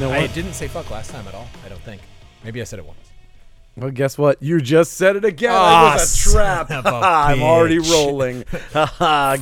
[0.00, 1.48] know I didn't say fuck last time at all.
[1.64, 2.00] I don't think.
[2.42, 2.98] Maybe I said it once.
[3.76, 4.42] Well, guess what?
[4.42, 5.52] You just said it again.
[5.54, 6.70] Ah, it was a trap.
[6.70, 8.44] a I'm already rolling.
[8.72, 9.38] Got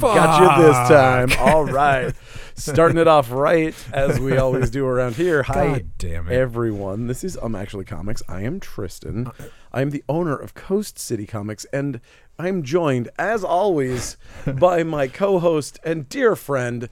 [0.58, 1.30] you this time.
[1.38, 2.14] All right.
[2.54, 5.44] Starting it off right, as we always do around here.
[5.44, 6.34] Hi, God damn it.
[6.34, 7.06] everyone.
[7.06, 8.22] This is Um Actually Comics.
[8.28, 9.30] I am Tristan.
[9.72, 12.00] I am the owner of Coast City Comics, and
[12.38, 14.16] I'm joined, as always,
[14.46, 16.88] by my co-host and dear friend,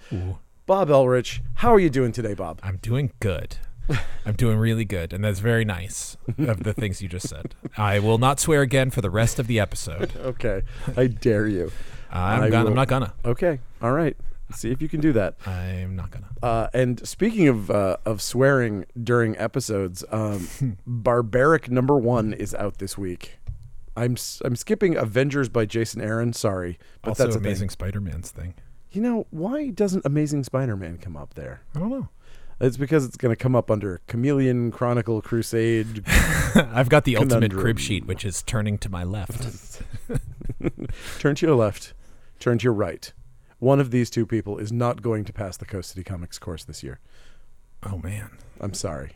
[0.67, 1.41] Bob Elrich.
[1.55, 2.61] How are you doing today, Bob?
[2.63, 3.57] I'm doing good.
[4.25, 7.55] I'm doing really good, and that's very nice of the things you just said.
[7.77, 10.13] I will not swear again for the rest of the episode.
[10.27, 10.63] Okay,
[10.97, 11.71] I dare you.
[12.11, 13.15] I'm, I gonna, I'm not gonna.
[13.25, 14.17] Okay, all right.
[14.53, 15.37] See if you can do that.
[15.47, 16.29] I'm not gonna.
[16.43, 20.49] Uh, and speaking of uh, of swearing during episodes, um,
[20.87, 23.39] Barbaric number one is out this week.
[23.97, 26.33] I'm s- I'm skipping Avengers by Jason Aaron.
[26.33, 27.73] Sorry, but Also, that's Amazing Thing.
[27.73, 28.55] Spider-Man's thing.
[28.91, 31.61] You know why doesn't Amazing Spider-Man come up there?
[31.75, 32.09] I don't know.
[32.59, 36.05] It's because it's going to come up under Chameleon Chronicle Crusade.
[36.55, 39.83] I've got the ultimate crib sheet, which is turning to my left.
[41.19, 41.93] turn to your left,
[42.39, 43.13] turn to your right.
[43.59, 46.65] One of these two people is not going to pass the Coast City Comics course
[46.65, 46.99] this year.
[47.83, 48.31] Oh man.
[48.61, 49.13] I'm sorry.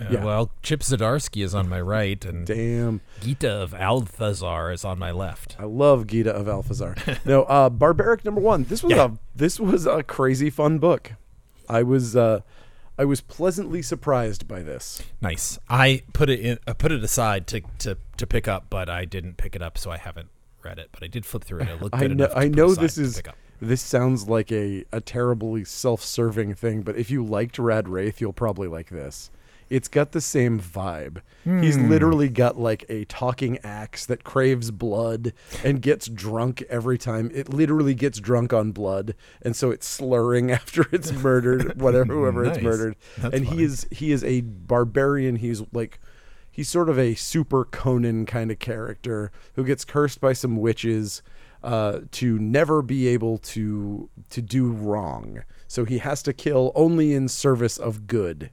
[0.00, 0.24] Uh, Yeah.
[0.24, 3.00] Well, Chip Zdarsky is on my right, and Damn.
[3.20, 5.56] Gita of Althazar is on my left.
[5.58, 6.96] I love Gita of Alphazar.
[7.24, 8.64] no, uh, Barbaric number one.
[8.64, 9.04] This was Yeah.
[9.04, 11.12] a this was a crazy fun book.
[11.68, 12.40] I was uh,
[12.98, 15.02] I was pleasantly surprised by this.
[15.20, 15.58] Nice.
[15.68, 16.58] I put it in.
[16.66, 19.78] I put it aside to, to to pick up, but I didn't pick it up,
[19.78, 20.28] so I haven't
[20.62, 20.88] read it.
[20.92, 21.68] But I did flip through it.
[21.68, 23.22] It looked I know enough to I know aside this is
[23.62, 28.32] this sounds like a a terribly self-serving thing, but if you liked Rad Wraith, you'll
[28.32, 29.30] probably like this.
[29.70, 31.18] It's got the same vibe.
[31.44, 31.88] He's Hmm.
[31.88, 35.32] literally got like a talking axe that craves blood
[35.64, 37.30] and gets drunk every time.
[37.32, 42.44] It literally gets drunk on blood, and so it's slurring after it's murdered, whatever whoever
[42.44, 42.96] it's murdered.
[43.18, 43.56] That's and funny.
[43.58, 45.36] he is he is a barbarian.
[45.36, 46.00] He's like
[46.50, 51.22] he's sort of a super Conan kind of character who gets cursed by some witches
[51.62, 55.42] uh, to never be able to to do wrong.
[55.68, 58.50] So he has to kill only in service of good.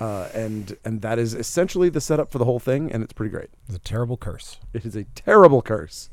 [0.00, 3.30] Uh, and and that is essentially the setup for the whole thing, and it's pretty
[3.30, 3.50] great.
[3.66, 4.58] It's a terrible curse.
[4.72, 6.10] It is a terrible curse.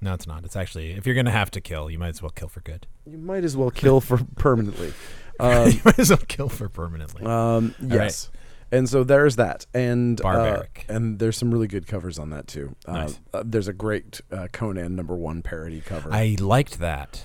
[0.00, 0.44] No, it's not.
[0.44, 2.86] It's actually if you're gonna have to kill, you might as well kill for good.
[3.06, 4.92] You might as well kill for permanently.
[5.40, 7.22] Um, you might as well kill for permanently.
[7.24, 7.28] Um,
[7.82, 8.04] All right.
[8.04, 8.30] yes.
[8.70, 10.86] And so there's that, and uh, Barbaric.
[10.88, 12.76] and there's some really good covers on that too.
[12.86, 13.20] Uh, Nice.
[13.32, 17.24] uh, there's a great uh, Conan number one parody cover, I liked that.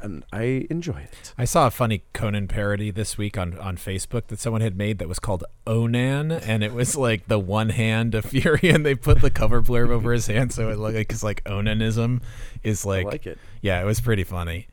[0.00, 1.34] And I enjoy it.
[1.36, 4.98] I saw a funny Conan parody this week on, on Facebook that someone had made
[4.98, 8.94] that was called Onan, and it was like the one hand of Fury, and they
[8.94, 12.22] put the cover blurb over his hand, so it looked like because like Onanism
[12.62, 13.38] is like, I like it.
[13.62, 14.68] Yeah, it was pretty funny.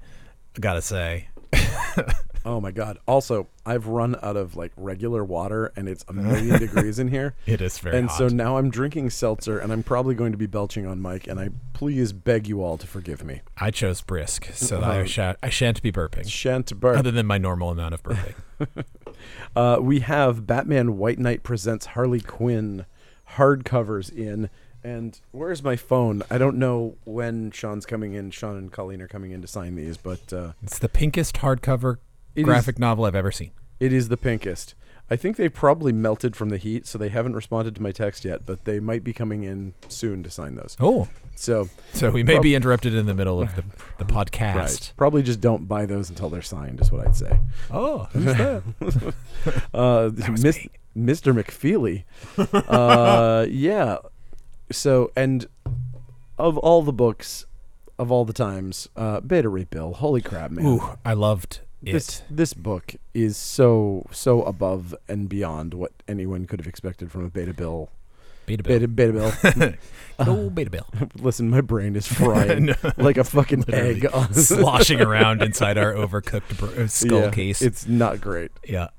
[0.55, 1.29] I gotta say,
[2.47, 2.99] Oh my god!
[3.07, 7.33] Also, I've run out of like regular water, and it's a million degrees in here.
[7.47, 8.17] it is very and hot.
[8.17, 11.25] so now I'm drinking seltzer, and I'm probably going to be belching on mic.
[11.27, 13.41] And I please beg you all to forgive me.
[13.57, 16.97] I chose brisk, so that I, Uh, sha- I shan't be burping, Shan't burn.
[16.97, 18.35] other than my normal amount of burping.
[19.55, 22.85] Uh, we have Batman White Knight presents Harley Quinn
[23.35, 24.49] hardcovers in.
[24.83, 26.21] And where's my phone?
[26.29, 28.29] I don't know when Sean's coming in.
[28.31, 31.97] Sean and Colleen are coming in to sign these, but uh, it's the pinkest hardcover
[32.35, 33.51] It is- graphic novel I've ever seen.
[33.79, 34.75] it is the pinkest.
[35.09, 38.25] I think they probably melted from the heat, so they haven't responded to my text
[38.25, 40.75] yet, but they might be coming in soon to sign those.
[40.79, 43.63] Oh, So, so we may Prob- be interrupted in the middle of the,
[43.99, 44.55] the podcast.
[44.55, 44.93] right.
[44.97, 47.39] Probably just don't buy those until they're signed, is what I'd say.
[47.69, 48.63] Oh, who's that?
[49.73, 50.67] Uh, was Mis-.
[50.97, 51.39] Mr.
[51.39, 52.03] McFeely.
[52.67, 53.97] uh, yeah.
[54.71, 55.45] So, and
[56.39, 57.45] of all the books,
[57.99, 60.65] of all the times, uh, Beta Ray Bill, holy crap, man.
[60.65, 61.93] Ooh, I loved it.
[61.93, 67.25] This this book is so so above and beyond what anyone could have expected from
[67.25, 67.89] a Beta Bill.
[68.45, 68.79] Beta Bill.
[68.79, 69.13] Beta, Beta
[69.57, 69.73] Bill.
[70.19, 70.87] oh, Beta Bill.
[71.19, 72.91] Listen, my brain is frying No.
[72.97, 77.61] like a fucking egg sloshing around inside our overcooked br- uh, skull Yeah, case.
[77.63, 78.51] It's not great.
[78.63, 78.89] yeah.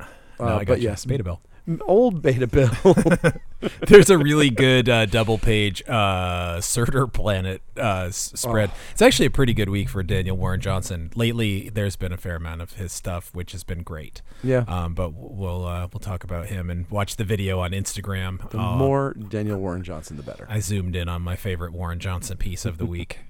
[0.40, 0.88] No, Uh, I but got you.
[0.88, 1.04] yes.
[1.04, 1.40] Beta Bill.
[1.86, 2.70] Old Beta Bill.
[3.88, 8.70] There's a really good uh, double page uh, Surtur Planet uh, s- spread.
[8.72, 8.78] Oh.
[8.92, 11.10] It's actually a pretty good week for Daniel Warren Johnson.
[11.16, 14.22] Lately, there's been a fair amount of his stuff, which has been great.
[14.44, 14.64] yeah.
[14.68, 18.48] Um, but we'll uh, we'll talk about him and watch the video on Instagram.
[18.50, 20.46] The Uh, more Daniel Warren Johnson, the better.
[20.48, 23.20] I zoomed in on my favorite Warren Johnson piece of the week.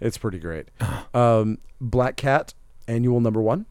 [0.00, 0.68] It's pretty great.
[1.12, 2.54] Um, Black Cat
[2.86, 3.66] annual number one.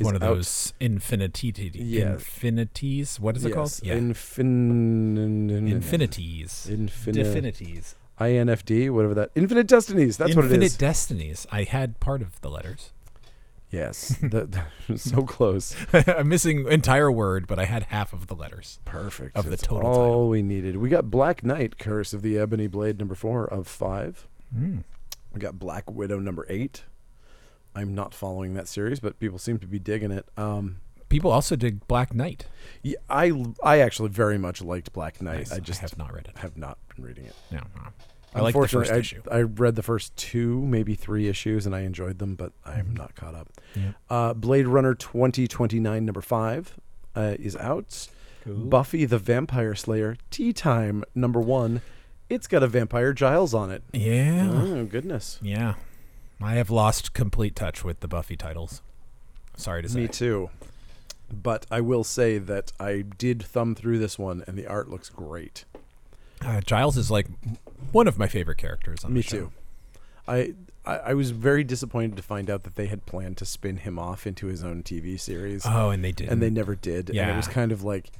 [0.00, 0.34] It's one of out.
[0.36, 2.12] those infinity Yeah.
[2.14, 3.18] infinities.
[3.20, 3.68] What is it called?
[3.68, 6.66] Yes, Yeah, Infin- infinities.
[6.70, 7.94] Infini- Definities.
[8.20, 9.30] INFD, whatever that.
[9.34, 10.16] Infinite Destinies.
[10.16, 10.72] That's Infinite what it is.
[10.72, 11.46] Infinite Destinies.
[11.52, 12.92] I had part of the letters.
[13.70, 14.64] Yes, that,
[14.96, 15.76] so close.
[15.92, 18.80] I'm missing entire word, but I had half of the letters.
[18.86, 19.36] Perfect.
[19.36, 20.28] Of the That's total all title.
[20.30, 20.78] we needed.
[20.78, 24.26] We got Black Knight, Curse of the Ebony Blade, number four of five.
[24.56, 24.84] Mm.
[25.34, 26.84] We got Black Widow, number eight.
[27.74, 30.26] I'm not following that series, but people seem to be digging it.
[30.36, 30.78] Um,
[31.08, 32.44] People also dig Black Knight.
[32.82, 33.32] yeah, I
[33.62, 35.38] I actually very much liked Black Knight.
[35.38, 35.52] Nice.
[35.52, 36.36] I just have not read it.
[36.38, 37.34] have not been reading it.
[37.50, 37.82] No, no.
[38.34, 39.22] I like the first Unfortunately, issue.
[39.30, 42.88] I, I read the first two, maybe three issues, and I enjoyed them, but I'm
[42.88, 42.98] Mhm.
[42.98, 43.48] not caught up.
[43.74, 43.92] Yeah.
[44.10, 46.76] Uh, Blade Runner 2029, number five,
[47.16, 48.08] uh, is out.
[48.44, 51.80] Buffy the Vampire Slayer, Tea Time, number one.
[52.28, 53.82] It's got a vampire Giles on it.
[53.94, 54.50] Yeah.
[54.52, 55.38] Oh, goodness.
[55.42, 55.74] Yeah.
[56.40, 58.82] I have lost complete touch with the Buffy titles.
[59.56, 60.00] Sorry to say.
[60.02, 60.50] Me too.
[61.30, 65.08] But I will say that I did thumb through this one, and the art looks
[65.10, 65.64] great.
[66.40, 67.26] Uh, Giles is like
[67.92, 69.50] one of my favorite characters on Me too.
[70.28, 70.54] I,
[70.86, 73.98] I I was very disappointed to find out that they had planned to spin him
[73.98, 76.28] off into his own TV series, Oh, and they did.
[76.28, 77.10] and they never did.
[77.10, 78.10] And it was kind of like,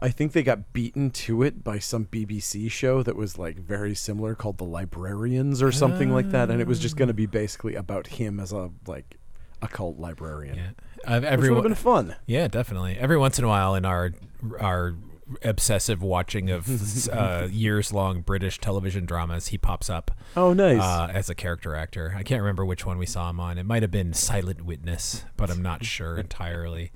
[0.00, 3.94] I think they got beaten to it by some BBC show that was like very
[3.94, 7.26] similar, called The Librarians or something like that, and it was just going to be
[7.26, 9.16] basically about him as a like
[9.60, 10.54] a cult librarian.
[10.56, 10.70] yeah.
[11.04, 12.14] Uh, Which would have been fun.
[12.26, 12.96] Yeah, definitely.
[12.96, 14.12] Every once in a while, in our
[14.60, 14.94] our
[15.42, 20.80] obsessive watching of uh, years long British television dramas, he pops up Oh, nice.
[20.80, 22.14] uh, as a character actor.
[22.16, 23.58] I can't remember which one we saw him on.
[23.58, 26.92] It might have been Silent Witness, but I'm not sure entirely.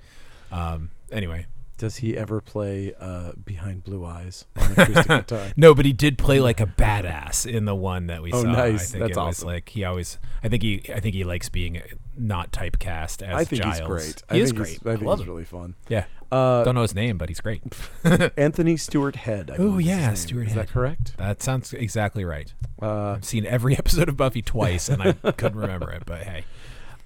[0.51, 1.47] Um, anyway,
[1.83, 5.49] Does he ever play uh, Behind Blue Eyes on acoustic guitar?
[5.57, 8.37] no, but he did play like a badass in the one that we saw.
[8.37, 8.53] Oh, saw.
[8.53, 8.91] nice.
[8.91, 9.49] I think That's it was awesome.
[9.49, 10.21] like he always.
[10.45, 10.81] I think he.
[10.95, 11.83] I think he likes being
[12.17, 13.79] not typecast as I think Giles.
[13.79, 14.23] he's great.
[14.31, 14.69] He I is think great.
[14.71, 15.33] He's, I I think love he's him.
[15.35, 15.75] really fun.
[15.89, 16.05] Yeah.
[16.31, 17.65] Uh, Don't know his name, but he's great.
[18.39, 19.51] Anthony Stewart Head.
[19.53, 20.15] Oh, believe is his yeah.
[20.15, 20.69] Stewart Is Head.
[20.69, 21.17] that correct?
[21.19, 22.55] That sounds exactly right.
[22.81, 26.05] Uh, I've seen every episode of Buffy twice, and I couldn't remember it.
[26.07, 26.45] But hey,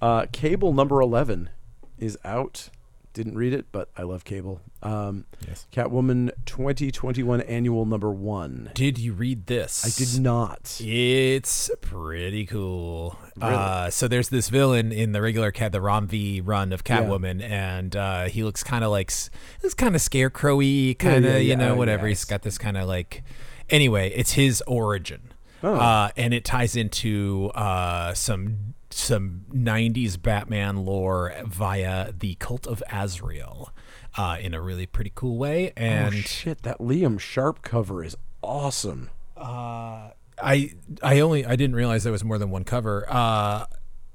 [0.03, 1.49] uh, Cable number eleven
[1.97, 2.69] is out.
[3.17, 4.61] Didn't read it, but I love Cable.
[4.83, 5.65] Um, yes.
[5.73, 8.69] Catwoman 2021 annual number one.
[8.75, 9.83] Did you read this?
[9.83, 10.77] I did not.
[10.79, 13.17] It's pretty cool.
[13.37, 13.53] Really?
[13.55, 17.01] Uh, so there's this villain in the regular cat, the Ram V run of Yeah.
[17.01, 19.31] Catwoman, and uh, he looks kind of like s-
[19.63, 22.05] it's kind of scarecrowy, kind of yeah, you yeah, know oh, whatever.
[22.05, 23.23] He's got this kind of like.
[23.71, 25.33] Anyway, it's his origin,
[25.63, 25.73] Oh.
[25.73, 32.81] uh, and it ties into uh, some some '90s Batman lore via the Cult of
[32.91, 33.71] Azrael.
[34.17, 36.63] Uh, in a really pretty cool way, and oh shit!
[36.63, 39.11] That Liam Sharp cover is awesome.
[39.35, 40.09] uh,
[40.41, 40.71] I
[41.03, 43.05] I only I didn't realize there was more than one cover.
[43.07, 43.65] Uh,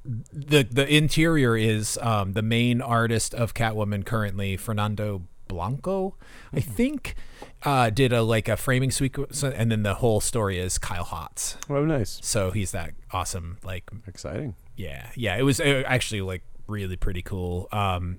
[0.04, 6.16] the the interior is um, the main artist of Catwoman currently, Fernando Blanco,
[6.52, 7.14] I think,
[7.62, 11.56] uh, did a like a framing sequence, and then the whole story is Kyle Hotz.
[11.70, 12.18] Oh, nice.
[12.22, 14.54] So he's that awesome, like Exciting.
[14.76, 15.36] Yeah, yeah.
[15.36, 17.68] It was uh, actually like really pretty cool.
[17.72, 18.18] Um,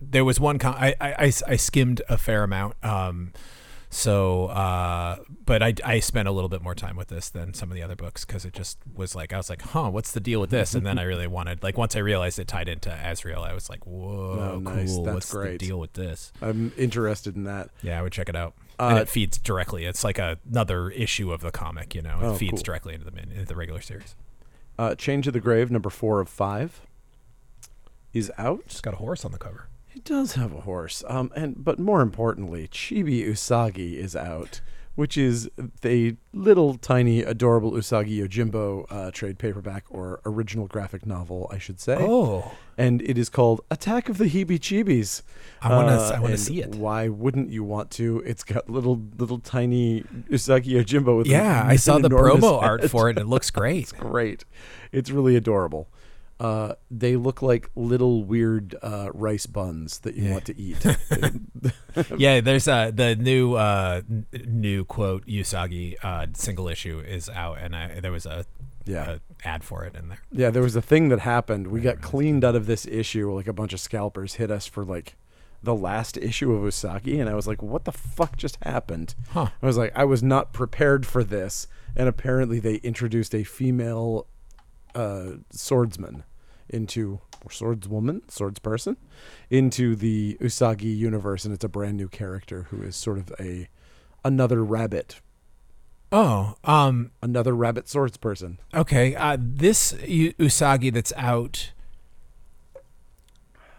[0.00, 2.74] there was one con- I, I, I, I skimmed a fair amount.
[2.84, 3.32] Um,
[3.94, 7.70] so, uh, but I, I spent a little bit more time with this than some
[7.70, 10.20] of the other books because it just was like I was like, huh, what's the
[10.20, 10.74] deal with this?
[10.74, 13.68] And then I really wanted like once I realized it tied into Azrael, I was
[13.68, 14.94] like, whoa, Oh, nice.
[14.94, 15.04] cool.
[15.04, 15.58] That's what's great.
[15.60, 16.32] the deal with this?
[16.40, 17.68] I'm interested in that.
[17.82, 18.54] Yeah, I would check it out.
[18.80, 19.84] Uh, and it feeds directly.
[19.84, 21.94] It's like a, another issue of the comic.
[21.94, 22.62] You know, it Oh, feeds cool.
[22.62, 24.16] directly into the into the regular series.
[24.82, 26.80] Uh, Chained to the Grave number four of five
[28.12, 28.62] is out.
[28.66, 29.68] It's got a horse on the cover.
[29.94, 31.04] It does have a horse.
[31.06, 34.60] Um, and but more importantly, Chibi Usagi is out,
[34.94, 35.48] which is
[35.80, 41.80] the little tiny adorable Usagi Yojimbo uh, trade paperback or original graphic novel, I should
[41.80, 41.96] say.
[41.98, 45.22] Oh, And it is called Attack of the Heebie Chibis.
[45.62, 46.74] I wanna Uh, I wanna see it.
[46.74, 48.22] Why wouldn't you want to?
[48.26, 52.88] It's got little little tiny Usagi Yojimbo with Yeah, an- I saw the promo art
[52.90, 53.16] for it.
[53.18, 53.82] and It looks great.
[53.84, 54.44] It's great.
[54.90, 55.88] It's really adorable.
[56.42, 60.32] Uh, they look like little weird uh, rice buns that you Yeah.
[60.32, 60.84] want to eat.
[62.18, 67.58] yeah, there's uh, the new uh, n- new quote Usagi uh, single issue is out,
[67.60, 68.44] and I, there was a,
[68.84, 69.18] yeah.
[69.44, 70.18] a ad for it in there.
[70.32, 71.68] Yeah, there was a thing that happened.
[71.68, 73.30] We got cleaned out of this issue.
[73.32, 75.14] Like a bunch of scalpers hit us for like
[75.62, 79.50] the last issue of Usagi, and I was like, "What the fuck just happened?" Huh.
[79.62, 84.26] I was like, "I was not prepared for this." And apparently, they introduced a female
[84.94, 86.24] uh, swordsman
[86.72, 88.96] into or swordswoman, swordsperson
[89.50, 93.68] into the Usagi universe, and it's a brand new character who is sort of a
[94.24, 95.20] another rabbit,
[96.12, 98.58] Oh, um, another rabbit swordsperson.
[98.74, 99.14] okay.
[99.14, 101.72] Uh, this Usagi that's out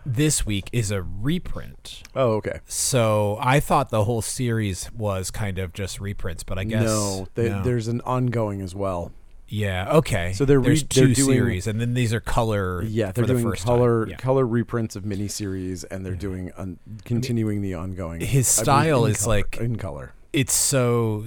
[0.06, 2.04] this week is a reprint.
[2.16, 2.60] Oh, okay.
[2.66, 7.28] So I thought the whole series was kind of just reprints, but I guess no,
[7.36, 7.64] they, no.
[7.64, 9.12] there's an ongoing as well.
[9.54, 9.98] Yeah.
[9.98, 10.34] Okay.
[10.34, 12.84] So they're re- There's they're doing- series, and then these are color.
[12.84, 14.16] Yeah, they're the doing first color Yeah.
[14.18, 18.22] color reprints of miniseries, and they're doing un- continuing the ongoing.
[18.22, 20.14] His I style is color- like- in color.
[20.34, 21.26] It's so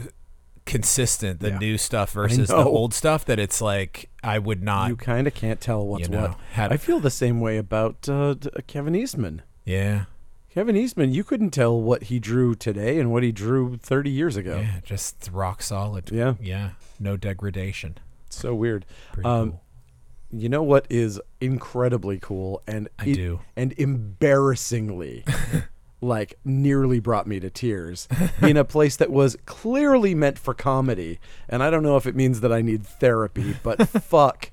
[0.65, 1.59] consistent the Yeah.
[1.59, 4.89] new stuff versus the old stuff that it's like I would not.
[4.89, 6.39] You kind of can't tell what's you know, what.
[6.53, 8.35] had- I feel the same way about uh,
[8.67, 9.43] Kevin Eastman.
[9.65, 10.07] yeah.
[10.51, 14.37] Kevin Eastman, you couldn't tell what he drew today and what he drew 30 years
[14.37, 14.57] ago.
[14.61, 14.81] Yeah.
[14.83, 16.11] Just rock solid.
[16.11, 16.35] Yeah.
[16.41, 16.71] Yeah.
[16.99, 17.99] No degradation.
[18.37, 18.85] So weird.
[19.25, 19.61] Um, cool.
[20.33, 23.41] You know what is incredibly cool and I it- do.
[23.57, 25.25] and embarrassingly
[26.01, 28.07] like nearly brought me to tears
[28.43, 31.19] in a place that was clearly meant for comedy.
[31.49, 34.51] And I don't know if it means that I need therapy, but fuck,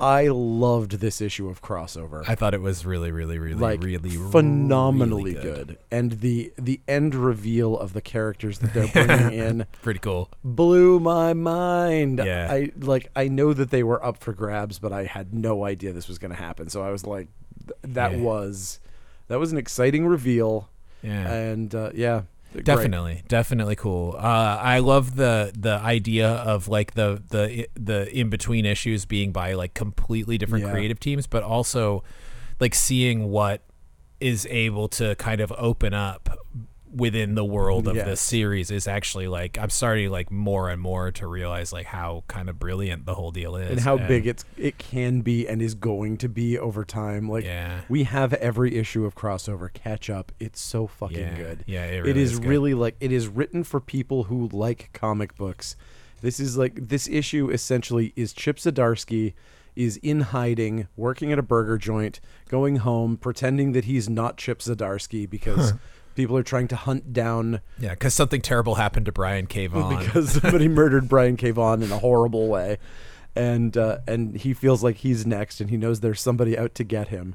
[0.00, 2.24] I loved this issue of crossover.
[2.28, 5.78] I thought it was really, really, really, like really, phenomenally really good.
[5.90, 10.30] and the the end reveal of the characters that they're bringing in Pretty cool.
[10.42, 12.18] blew my mind.
[12.24, 12.48] Yeah.
[12.50, 15.92] I like I know that they were up for grabs, but I had no idea
[15.92, 16.68] this was going to happen.
[16.68, 17.28] So I was like,
[17.66, 18.18] th- that Yeah.
[18.18, 18.80] was
[19.28, 20.68] that was an exciting reveal,
[21.02, 21.32] Yeah.
[21.32, 22.22] and uh, yeah,
[22.54, 22.64] great.
[22.64, 28.30] definitely definitely cool uh i love the the idea of like the the the in
[28.30, 30.70] between issues being by like completely different Yeah.
[30.72, 32.02] creative teams but also
[32.60, 33.62] like seeing what
[34.20, 36.38] is able to kind of open up
[36.94, 38.06] within the world of Yes.
[38.06, 42.22] this series is actually like i'm starting like more and more to realize like how
[42.28, 45.60] kind of brilliant the whole deal is and how big it's it can be and
[45.60, 47.28] is going to be over time.
[47.28, 50.30] Like yeah we have every issue of crossover catch up.
[50.38, 51.64] It's so fucking yeah good.
[51.66, 52.48] yeah it, it really is good.
[52.48, 55.76] really like it is written for people who like comic books.
[56.20, 59.34] This is like this issue essentially is Chip Zdarsky
[59.76, 64.60] is in hiding, working at a burger joint, going home, pretending that he's not Chip
[64.60, 65.72] Zdarsky because
[66.14, 70.04] people are trying to hunt down yeah because something terrible happened to brian k Vaughan.
[70.04, 71.50] because somebody murdered Brian K.
[71.50, 72.78] Vaughan in a horrible way.
[73.36, 76.84] And uh, and he feels like he's next and he knows there's somebody out to
[76.84, 77.34] get him.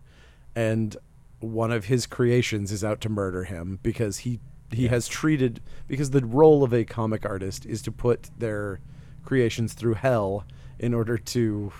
[0.56, 0.96] And
[1.40, 4.40] one of his creations is out to murder him because he
[4.72, 8.80] he has treated because the role of a comic artist is to put their
[9.24, 10.46] creations through hell
[10.78, 11.72] in order to,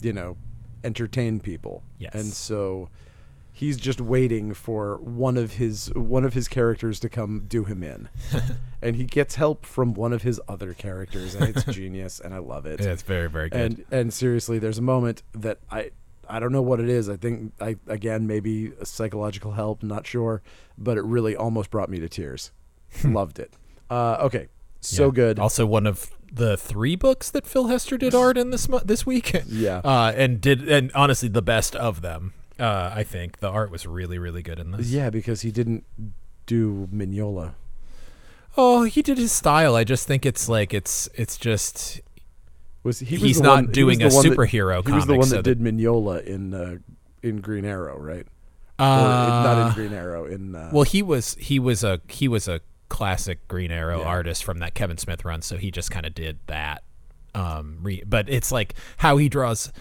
[0.00, 0.36] you know,
[0.84, 1.82] entertain people.
[1.98, 2.14] Yes.
[2.14, 2.90] And so
[3.56, 7.82] he's just waiting for one of his one of his characters to come do him
[7.84, 8.08] in.
[8.82, 12.38] and he gets help from one of his other characters and it's genius and I
[12.38, 12.80] love it.
[12.80, 15.90] yeah, it's very very good And and seriously, there's a moment that I
[16.28, 17.08] I don't know what it is.
[17.08, 20.42] I think I again maybe a psychological help, not sure,
[20.76, 22.50] but it really almost brought me to tears.
[23.04, 23.54] Loved it.
[23.88, 24.48] Uh, okay,
[24.80, 25.10] so Yeah.
[25.12, 25.38] good.
[25.38, 29.06] Also, one of the three books that Phil Hester did art in this mo- this
[29.06, 29.32] week.
[29.46, 29.78] Yeah.
[29.84, 32.32] uh, and did and honestly the best of them.
[32.58, 34.88] Uh, I think the art was really really good in this.
[34.90, 35.84] yeah, because he didn't
[36.46, 37.54] do Mignola.
[38.56, 39.74] Oh, he did his style.
[39.74, 42.00] I just think it's like it's it's just
[42.84, 43.16] Was he?
[43.16, 45.14] Was he's not one- he doing a was the one that- superhero He was the
[45.16, 46.76] one so that that- did Mignola in uh,
[47.22, 48.26] in Green Arrow, right?
[48.78, 50.24] uh, in, not in Green Arrow.
[50.26, 54.06] In uh, well, he was he was a he was a classic Green Arrow Yeah.
[54.06, 56.84] artist from that Kevin Smith run, so he just kind of did that.
[57.34, 59.72] Um, re- but it's like how he draws.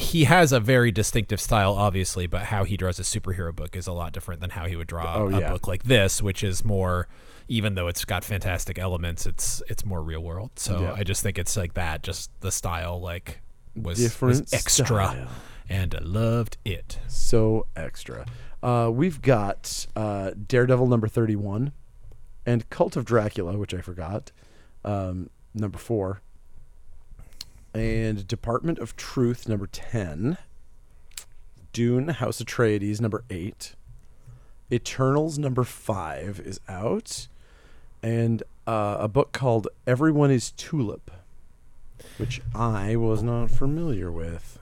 [0.00, 3.86] He, has a very distinctive style, obviously, but how he draws a superhero book is
[3.86, 5.50] a lot different than how he would draw Oh, a yeah.
[5.50, 7.08] book like this, which is more.
[7.48, 10.50] Even though it's got fantastic elements, it's it's more real world.
[10.56, 10.92] So Yeah.
[10.92, 12.02] I just think it's like that.
[12.04, 13.40] Just the style, like
[13.74, 15.28] was, was extra, style.
[15.68, 16.98] and I loved it.
[17.08, 18.24] so extra.
[18.62, 21.72] Uh, we've got uh, Daredevil number thirty-one,
[22.46, 24.30] and Cult of Dracula, which I forgot,
[24.84, 26.20] um, number four,
[27.74, 30.38] and Department of Truth number ten,
[31.72, 33.74] Dune House of Atreides number eight,
[34.72, 37.28] Eternals number five is out,
[38.02, 41.10] and uh, a book called Everyone Is Tulip,
[42.18, 44.58] which I was not familiar with.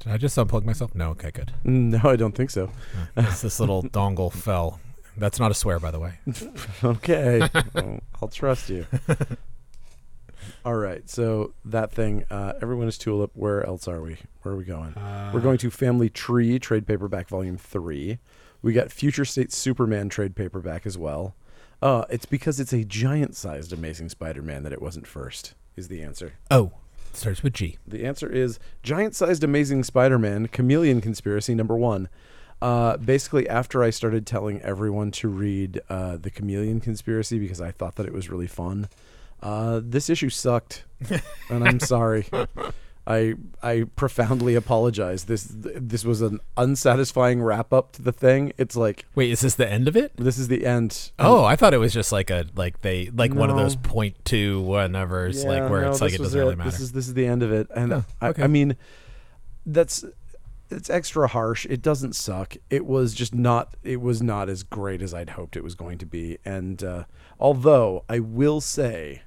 [0.00, 0.94] Did I just unplug myself?
[0.94, 1.10] No.
[1.10, 1.52] Okay, good.
[1.64, 2.70] No, I don't think so.
[3.16, 4.78] Yes, this little dongle fell.
[5.16, 6.14] That's not a swear, by the way.
[6.84, 8.86] Okay, well, I'll trust you.
[10.64, 13.30] All right, so that thing, uh, everyone is tulip.
[13.34, 14.16] Where else are we?
[14.42, 14.94] Where are we going?
[15.32, 18.18] We're going to Family Tree trade paperback volume three.
[18.62, 21.34] We got Future State Superman trade paperback as well.
[21.82, 25.54] Uh, it's because it's a giant-sized Amazing Spider-Man that it wasn't first.
[25.76, 26.34] Is the answer?
[26.50, 26.72] Oh,
[27.12, 27.76] starts with G.
[27.86, 32.08] The answer is giant-sized Amazing Spider-Man Chameleon Conspiracy number one.
[32.62, 37.70] Uh, basically, after I started telling everyone to read uh, the Chameleon Conspiracy because I
[37.70, 38.88] thought that it was really fun,
[39.44, 40.84] uh, this issue sucked,
[41.50, 42.26] and I'm sorry.
[43.06, 45.24] I I profoundly apologize.
[45.24, 48.54] This this was an unsatisfying wrap up to the thing.
[48.56, 50.16] It's like Wait, is this the end of it?
[50.16, 51.10] this is the end.
[51.18, 54.16] Oh, I thought it was just like a like they like one of those point
[54.24, 55.26] two whatever.
[55.26, 56.70] It's like where no, it's like it doesn't really matter.
[56.70, 58.32] This is this is the end of it, and Oh, I.
[58.38, 58.74] I mean,
[59.66, 60.02] that's
[60.70, 61.66] it's extra harsh.
[61.66, 62.56] It doesn't suck.
[62.70, 63.74] It was just not.
[63.82, 66.38] It was not as great as I'd hoped it was going to be.
[66.42, 67.04] And uh,
[67.38, 69.20] although I will say,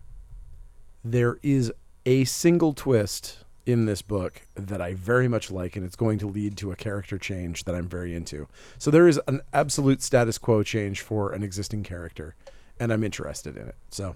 [1.11, 1.71] there is
[2.05, 6.27] a single twist in this book that I very much like, and it's going to
[6.27, 8.47] lead to a character change that I'm very into.
[8.77, 12.35] So there is an absolute status quo change for an existing character,
[12.79, 13.75] and I'm interested in it.
[13.89, 14.15] So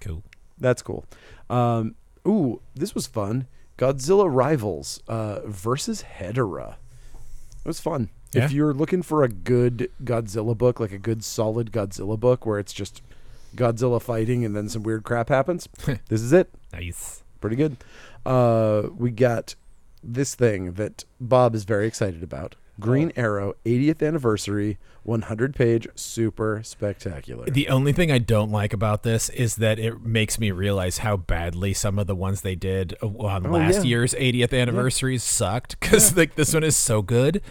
[0.00, 0.22] cool.
[0.58, 1.04] that's cool.
[1.50, 3.46] Um, ooh, this was fun.
[3.76, 6.76] Godzilla Rivals uh, versus Hedorah.
[7.64, 8.10] It was fun.
[8.32, 8.44] Yeah.
[8.44, 12.58] If you're looking for a good Godzilla book, like a good solid Godzilla book where
[12.58, 13.02] it's just
[13.56, 15.68] Godzilla fighting and then some weird crap happens,
[16.08, 16.50] this is it.
[16.72, 17.22] Nice.
[17.40, 17.76] Pretty good.
[18.26, 19.54] Uh, we got
[20.02, 22.56] this thing that Bob is very excited about.
[22.80, 27.44] Green Arrow 80th anniversary, 100 page, super spectacular.
[27.48, 31.16] The only thing I don't like about this is that it makes me realize how
[31.16, 33.82] badly some of the ones they did on Oh, last yeah.
[33.82, 37.42] year's 80th anniversaries sucked because like this one is so good.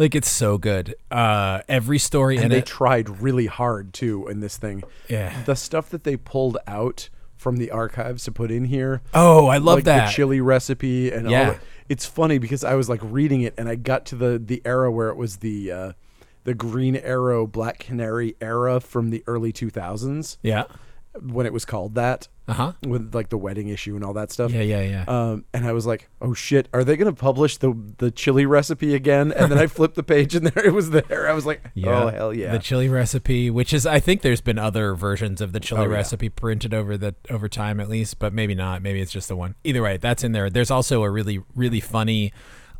[0.00, 0.94] Like it's so good.
[1.10, 2.66] Uh, every story and in they it.
[2.66, 4.82] tried really hard too in this thing.
[5.10, 5.42] yeah.
[5.44, 9.02] the stuff that they pulled out from the archives to put in here.
[9.12, 10.06] Oh, I love like that.
[10.06, 11.50] the chili recipe and all Yeah.
[11.50, 11.60] that.
[11.90, 14.90] It's funny because I was like reading it and I got to the the era
[14.90, 15.92] where it was the uh,
[16.44, 20.64] the Green Arrow Black Canary era from the early 2000s yeah.
[21.20, 22.72] when it was called that Uh huh.
[22.86, 24.50] with like the wedding issue and all that stuff.
[24.52, 24.62] Yeah.
[24.62, 24.82] Yeah.
[24.82, 25.04] Yeah.
[25.06, 28.44] Um, and I was like, "Oh shit, are they going to publish the the chili
[28.46, 31.28] recipe again?" And then I flipped the page and there it was there.
[31.28, 34.58] I was like, "Oh hell yeah!" The chili recipe, which is I think there's been
[34.58, 35.94] other versions of the chili Oh, yeah.
[35.94, 38.82] recipe printed over the over time at least, but maybe not.
[38.82, 39.54] Maybe it's just the one.
[39.64, 40.50] Either way, that's in there.
[40.50, 42.32] There's also a really really funny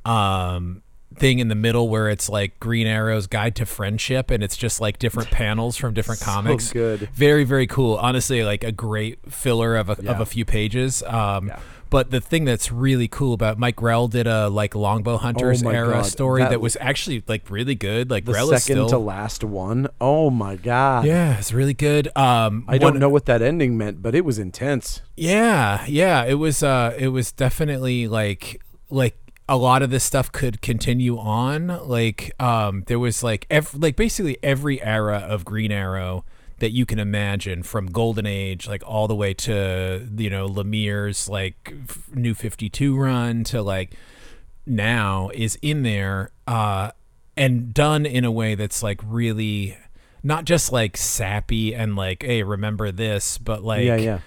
[0.04, 0.82] um
[1.20, 4.80] thing in the middle where it's like Green Arrow's Guide to Friendship and it's just
[4.80, 6.72] like different panels from different So comics.
[6.72, 7.08] good.
[7.14, 7.96] Very very cool.
[7.96, 11.02] Honestly, like a great filler of a of a few pages.
[11.04, 11.60] Um Yeah.
[11.90, 15.70] But the thing that's really cool about Mike Grell did a like Longbow Hunters Oh
[15.70, 18.10] era God, story that, that- was actually like really good.
[18.10, 19.88] Like the Grell second still to last one.
[20.00, 21.04] Oh my god!
[21.04, 22.06] yeah, it's really good.
[22.16, 25.02] Um, I don't one- know what that ending meant, but it was intense.
[25.16, 26.62] Yeah, yeah, it was.
[26.62, 29.16] Uh, it was definitely like like
[29.50, 31.66] a lot of this stuff could continue on.
[31.88, 36.24] Like, um, there was like ev- like basically every era of Green Arrow
[36.60, 41.28] that you can imagine from Golden Age, like all the way to you know Lemire's
[41.28, 41.74] like
[42.14, 43.94] New Fifty Two run to like
[44.66, 46.92] now is in there uh
[47.36, 49.76] and done in a way that's like really
[50.22, 54.18] not just like sappy and like hey remember this but like yeah, yeah.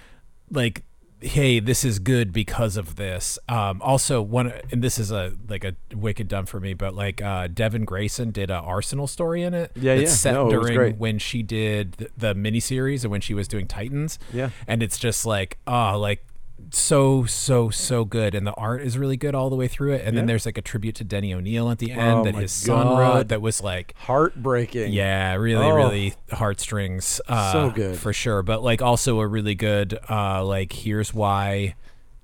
[0.50, 0.84] like
[1.24, 5.64] hey this is good because of this um also one and this is a like
[5.64, 9.54] a wicked dumb for me but like uh devin grayson did a arsenal story in
[9.54, 10.08] it Yeah, yeah.
[10.08, 10.98] set No, it was during great.
[10.98, 14.50] when she did the, the miniseries and when she was doing titans Yeah.
[14.68, 16.26] and it's just like oh like
[16.72, 20.02] so so so good and the art is really good all the way through it
[20.06, 22.52] and then there's like a tribute to denny o'neill at the end Oh that his
[22.52, 23.00] son God.
[23.00, 24.92] wrote that was like Heartbreaking.
[24.94, 25.76] yeah, really, Oh.
[25.76, 27.22] really heartstrings.
[27.28, 27.98] Uh, So good.
[27.98, 28.44] for sure.
[28.44, 31.76] But like also a really good uh, like here's why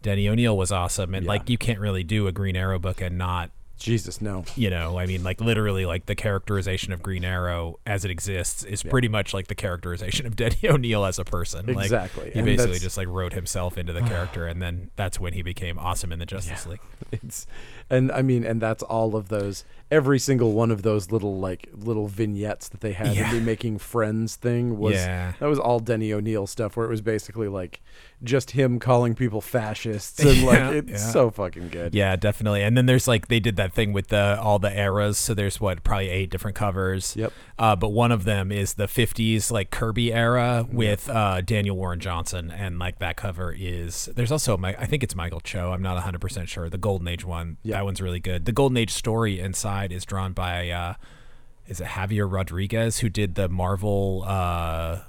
[0.01, 1.29] Denny O'Neill was awesome, and Yeah.
[1.29, 4.43] like you can't really do a Green Arrow book and not Jesus, no.
[4.55, 8.63] you know I mean like literally like the characterization of Green Arrow as it exists
[8.63, 11.65] is pretty much like the characterization of Denny O'Neill as a person.
[11.67, 12.31] Like, Exactly.
[12.31, 15.33] he And basically that's- just like wrote himself into the character, and then that's when
[15.33, 16.79] he became awesome in the Justice League.
[17.11, 17.47] It's
[17.89, 19.63] and I mean, and that's all of those.
[19.91, 23.29] Every single one of those little like little vignettes that they had Yeah.
[23.31, 25.33] in the making friends thing was Yeah.
[25.39, 27.81] that was all Denny O'Neill stuff, where it was basically like
[28.23, 30.97] just him calling people fascists and like Yeah, it's yeah.
[30.97, 31.95] so fucking good.
[31.95, 32.61] Yeah, definitely.
[32.63, 35.17] And then there's like they did that thing with the all the eras.
[35.17, 37.15] So there's what probably eight different covers.
[37.15, 37.33] Yep.
[37.57, 41.99] Uh, but one of them is the 50s like Kirby era with uh, Daniel Warren
[41.99, 44.07] Johnson, and like that cover is.
[44.15, 45.71] There's also my I think it's Michael Cho.
[45.71, 46.69] I'm not 100 percent sure.
[46.69, 47.57] The Golden Age one.
[47.65, 48.45] That one's really good.
[48.45, 50.69] The Golden Age story inside is drawn by.
[50.69, 50.93] Uh,
[51.67, 54.23] is it Javier Rodriguez who did the Marvel.
[54.25, 54.99] Uh,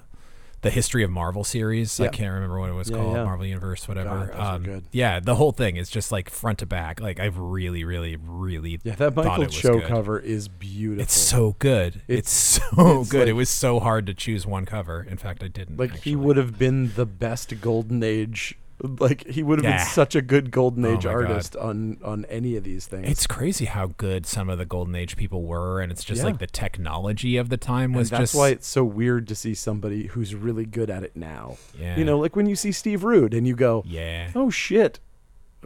[0.63, 1.99] the history of Marvel series.
[1.99, 3.17] I can't remember what it was Yeah, called.
[3.17, 3.25] yeah.
[3.25, 4.31] Marvel Universe, whatever.
[4.37, 4.85] God, good.
[4.93, 7.01] Yeah, the whole thing is just like front to back.
[7.01, 11.01] Like I've really, really, really Yeah, that Michael Cho cover is beautiful.
[11.03, 12.03] It's so good.
[12.09, 13.21] It's, It's- so it's good.
[13.21, 15.03] like- it was so hard to choose one cover.
[15.09, 15.79] In fact, I didn't.
[15.79, 16.11] like actually.
[16.11, 19.79] he would have been the best golden age like he would have Yeah.
[19.79, 21.11] been such a good golden Oh age God.
[21.15, 24.95] artist on on any of these things It's crazy how good some of the Golden
[24.95, 26.27] Age people were, and it's just Yeah.
[26.27, 28.35] like the technology of the time and was that's just.
[28.35, 32.05] why it's so weird to see somebody who's really good at it now yeah, you
[32.05, 34.99] know like when you see steve rude and you go yeah, oh shit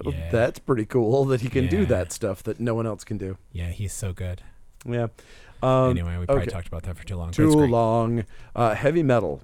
[0.04, 0.28] Yeah.
[0.32, 3.38] That's pretty cool that he can do that stuff that no one else can do.
[3.52, 4.42] Yeah, he's so good.
[4.84, 5.06] Yeah.
[5.62, 6.50] Um, anyway, we probably okay.
[6.50, 7.30] talked about that for too long.
[7.30, 8.24] Too long.
[8.56, 9.42] Uh, heavy metal.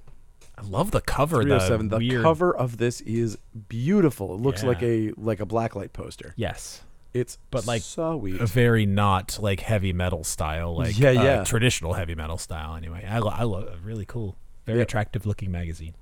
[0.60, 1.38] I love the cover.
[1.38, 1.88] The 307.
[1.88, 2.22] The, weird.
[2.22, 4.34] cover of this is beautiful.
[4.34, 4.68] It looks Yeah.
[4.68, 6.34] like a like a blacklight poster.
[6.36, 6.82] Yes.
[7.12, 8.40] It's But, like, sweet.
[8.40, 11.44] A very not like heavy metal style, like Yeah, uh, yeah.
[11.44, 12.76] traditional heavy metal style.
[12.76, 14.82] Anyway, I, lo- I love really cool, very Yeah.
[14.84, 15.94] attractive looking magazine.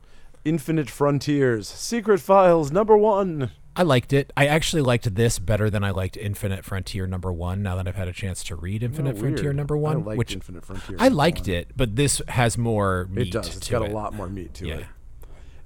[0.44, 1.66] Infinite Frontiers.
[1.66, 3.52] Secret Files number one.
[3.78, 4.32] I liked it.
[4.36, 7.62] I actually liked this better than I liked Infinite Frontier number one.
[7.62, 9.56] Now that I've had a chance to read Infinite Oh, Frontier weird.
[9.56, 10.96] number one, I liked which Infinite Frontier.
[10.98, 11.50] I liked one.
[11.50, 13.28] it, but this has more meat.
[13.28, 13.56] It does.
[13.56, 13.90] It's got it.
[13.90, 14.74] a lot more meat to Yeah.
[14.78, 14.86] it.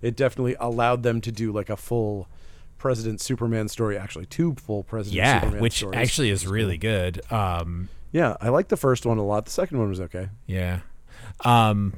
[0.02, 2.28] It definitely allowed them to do like a full
[2.76, 3.96] President Superman story.
[3.96, 5.32] Actually, two full President Superman stories.
[5.32, 5.96] Yeah, Superman which stories.
[5.98, 7.20] actually is really good.
[7.32, 9.46] Um, Yeah, I like the first one a lot.
[9.46, 10.28] The second one was okay.
[10.46, 10.80] Yeah.
[11.44, 11.94] Um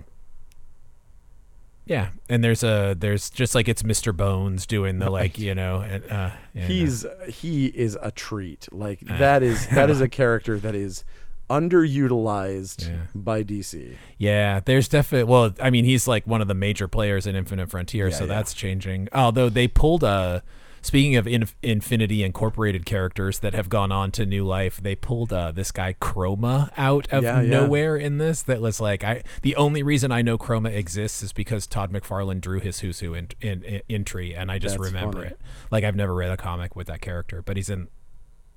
[1.87, 4.16] Yeah, and there's a there's just like it's Mr.
[4.16, 8.68] Bones doing the like, you know, and, uh and, uh, He's he is a treat.
[8.73, 9.18] Like Uh.
[9.18, 11.05] that is that is a character that is
[11.51, 12.97] underutilized Yeah.
[13.14, 13.97] by DC.
[14.18, 17.70] Yeah, there's definitely well, I mean, he's like one of the major players in Infinite
[17.70, 18.29] Frontier, Yeah, so yeah.
[18.29, 19.09] that's changing.
[19.12, 20.42] Although they pulled a
[20.85, 25.33] speaking of Inf- Infinity Incorporated characters that have gone on to new life, they pulled
[25.33, 27.51] uh, this guy Chroma out of Yeah, yeah.
[27.51, 28.42] nowhere in this.
[28.42, 29.23] That was like I.
[29.42, 33.14] The only reason I know Chroma exists is because Todd McFarlane drew his Who's Who
[33.14, 35.31] in in, in, entry, and I just That's remember funny.
[35.31, 35.40] it.
[35.70, 37.88] Like I've never read a comic with that character, but he's in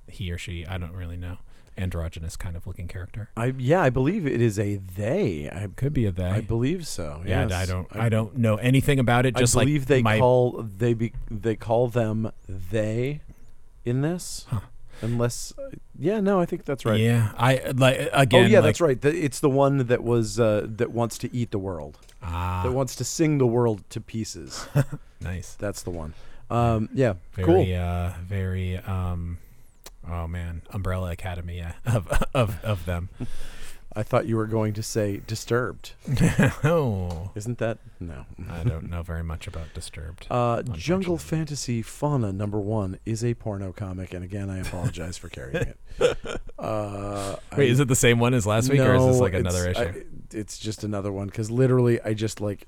[0.10, 0.66] he or she.
[0.66, 1.38] I don't really know.
[1.78, 3.30] Androgynous kind of looking character.
[3.38, 5.48] I yeah, I believe it is a they.
[5.52, 6.24] I Could be a they.
[6.24, 7.22] I believe so.
[7.26, 7.52] yeah, yes.
[7.54, 7.88] I don't.
[7.96, 9.36] I, don't know anything about it.
[9.36, 13.22] Just I believe like they my, call they be, they call them they
[13.86, 14.48] in this.
[14.50, 14.62] Huh.
[15.02, 15.54] Unless
[16.00, 17.00] yeah, no, I think that's right.
[17.00, 18.46] Yeah, I like again.
[18.46, 19.06] Oh yeah, like, that's right.
[19.06, 22.00] It's the one that was uh, that wants to eat the world.
[22.24, 24.68] Ah, that wants to sing the world to pieces.
[25.22, 25.54] nice.
[25.54, 26.16] That's the one.
[26.50, 27.76] Um, yeah, Very, cool.
[27.76, 28.78] uh, very.
[28.78, 29.38] Um,
[30.10, 31.58] oh man, Umbrella Academy.
[31.58, 33.10] Yeah, of of of them.
[33.96, 35.94] I thought you were going to say Disturbed.
[36.64, 38.26] oh, Isn't that no?
[38.48, 40.28] I don't know very much about Disturbed.
[40.30, 45.30] Uh, Jungle Fantasy Fauna number one is a porno comic, and again, I apologize for
[45.30, 45.78] carrying it.
[46.60, 49.34] Uh, Wait, I- is it the same one as last week, or is this like
[49.34, 49.80] another issue?
[49.80, 52.68] I- it's just another one because literally, I just like.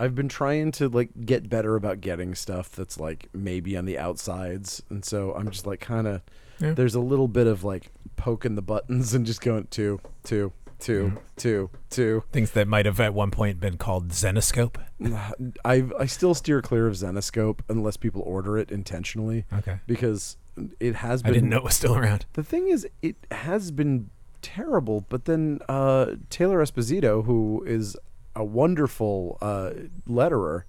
[0.00, 3.98] I've been trying to like get better about getting stuff that's like maybe on the
[3.98, 6.22] outsides, and so I'm just like kind of.
[6.60, 6.72] Yeah.
[6.72, 11.12] There's a little bit of like poking the buttons and just going two, two, two,
[11.14, 11.18] Mm.
[11.36, 12.22] two, two.
[12.32, 14.76] Things that might have at one point been called Zenescope.
[15.64, 20.36] I I still steer clear of Zenescope unless people order it intentionally Okay, because
[20.80, 21.30] it has been.
[21.30, 22.26] I didn't know it was still around.
[22.34, 24.10] The thing is, it has been
[24.42, 27.96] terrible, but then uh, Taylor Esposito, who is
[28.36, 29.70] a wonderful uh,
[30.08, 30.62] letterer,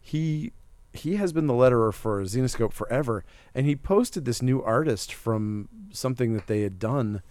[0.00, 0.52] he
[0.92, 3.24] he has been the letterer for Zenescope forever,
[3.54, 7.22] and he posted this new artist from something that they had done,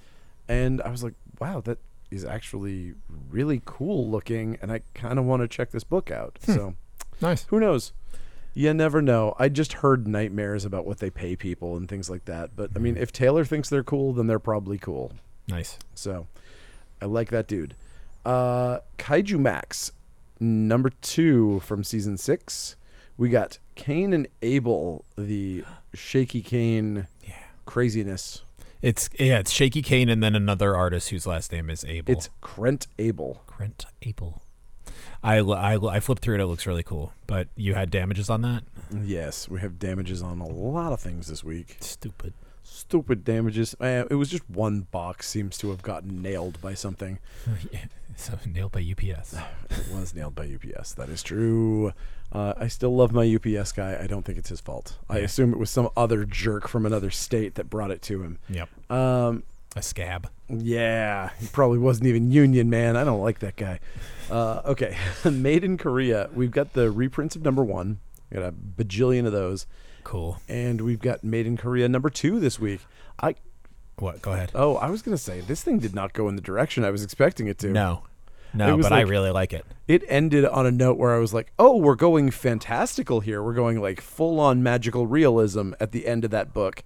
[0.47, 1.77] and I was like, wow, that
[2.11, 2.93] is actually
[3.29, 6.39] really cool looking, and I kind of want to check this book out.
[6.41, 6.75] So
[7.21, 7.43] Nice.
[7.49, 7.91] who knows?
[8.55, 9.35] You never know.
[9.37, 12.55] I just heard nightmares about what they pay people and things like that.
[12.55, 15.11] But I mean, if Taylor thinks they're cool, then they're probably cool.
[15.47, 15.77] Nice.
[15.93, 16.25] So
[17.01, 17.75] I like that dude.
[18.25, 19.91] Uh, Kaijumax,
[20.39, 22.75] number two from season six.
[23.19, 27.33] We got Kane and Able, the Shaky Kane Yeah.
[27.65, 28.43] craziness.
[28.81, 32.13] It's yeah, it's Shaky Kane and then another artist whose last name is Able.
[32.13, 33.43] It's Krent Able.
[33.45, 34.41] Krent Able.
[35.21, 36.39] I, I, I flipped through it.
[36.39, 37.11] It looks really cool.
[37.27, 38.63] But you had damages on that?
[39.03, 41.75] Yes, we have damages on a lot of things this week.
[41.81, 42.33] Stupid.
[42.63, 43.75] Stupid damages.
[43.81, 47.19] Uh, it was just one box seems to have gotten nailed by something.
[48.19, 49.35] so nailed by UPS.
[49.71, 50.93] It was nailed by UPS.
[50.95, 51.93] That is true.
[52.31, 53.97] Uh, I still love my UPS guy.
[54.01, 54.97] I don't think it's his fault.
[55.09, 58.39] I assume it was some other jerk from another state that brought it to him.
[58.49, 58.91] Yep.
[58.91, 59.43] Um,
[59.75, 60.27] A scab.
[60.49, 62.97] yeah, he probably wasn't even union, man.
[62.97, 63.79] I don't like that guy.
[64.29, 64.97] Uh, okay,
[65.31, 66.29] Made in Korea.
[66.33, 67.99] We've got the reprints of number one.
[68.31, 69.65] We got a bajillion of those,
[70.03, 70.39] Cool.
[70.47, 72.81] and we've got Made in Korea number two this week.
[73.21, 73.35] I
[73.97, 74.21] What?
[74.21, 74.51] Go ahead.
[74.55, 77.03] oh, I was gonna say this thing did not go in the direction I was
[77.03, 77.69] expecting it to.
[77.69, 78.03] No.
[78.53, 79.65] No, but I really like it.
[79.87, 83.43] it ended on a note where I was like, "Oh, we're going fantastical here.
[83.43, 86.83] We're going like full on magical realism at the end of that book."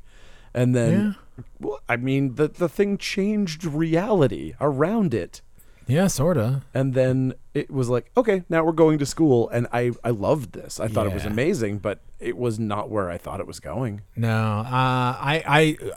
[0.54, 1.15] And then
[1.60, 5.41] well, I mean, the the thing changed reality around it.
[5.88, 6.62] Yeah, sorta.
[6.74, 10.54] And then it was like, "Okay, now we're going to school." And I I loved
[10.54, 10.80] this.
[10.80, 11.32] I thought it was Yeah.
[11.32, 14.02] amazing, but it was not where I thought it was going.
[14.15, 14.65] No, uh,
[15.19, 15.43] I,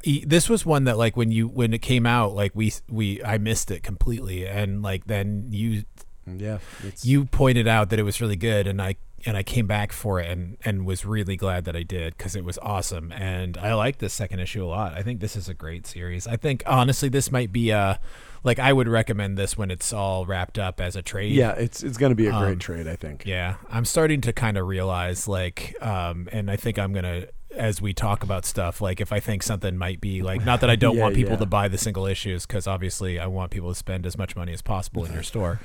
[0.05, 3.23] I, this was one that like when you when it came out, like we we
[3.23, 5.85] I missed it completely, and like then you
[6.27, 9.67] Yeah, it's you pointed out that it was really good, and I and I came
[9.67, 13.11] back for it and and was really glad that I did because it was awesome
[13.13, 14.93] and I like this second issue a lot.
[14.95, 16.27] I think this is a great series.
[16.29, 17.99] I think honestly this might be a
[18.47, 21.33] like I would recommend this when it's all wrapped up as a trade.
[21.33, 23.25] Yeah, it's it's going to be a great Um, trade, I think.
[23.27, 27.81] Yeah, I'm starting to kind of realize like, um, and I think I'm gonna as
[27.81, 30.77] we talk about stuff like if I think something might be like not that I
[30.77, 31.39] don't Yeah, want people yeah.
[31.39, 34.53] to buy the single issues because obviously I want people to spend as much money
[34.53, 35.61] as possible in your store,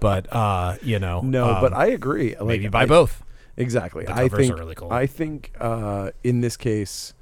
[0.00, 2.34] but uh, you know, No, um, but I agree.
[2.36, 3.22] Like, maybe buy I- both.
[3.58, 4.04] Exactly.
[4.04, 4.92] The I think really cool.
[4.92, 7.14] I think uh, in this case,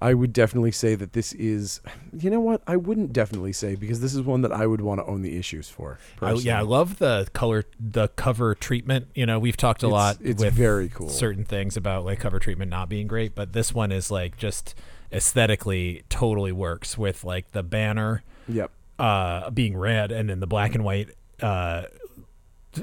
[0.00, 1.80] I would definitely say that this is.
[2.16, 2.62] You know what?
[2.66, 5.36] I wouldn't definitely say because this is one that I would want to own the
[5.36, 5.98] issues for.
[6.22, 9.08] I, yeah, I love the color, the cover treatment.
[9.14, 11.08] You know, we've talked a It's- lot it's with very cool.
[11.08, 14.74] certain things about like cover treatment not being great, but this one is like just
[15.12, 18.70] aesthetically totally works with like the banner Yep.
[18.98, 21.08] uh, being red and then the black and white
[21.42, 21.84] uh,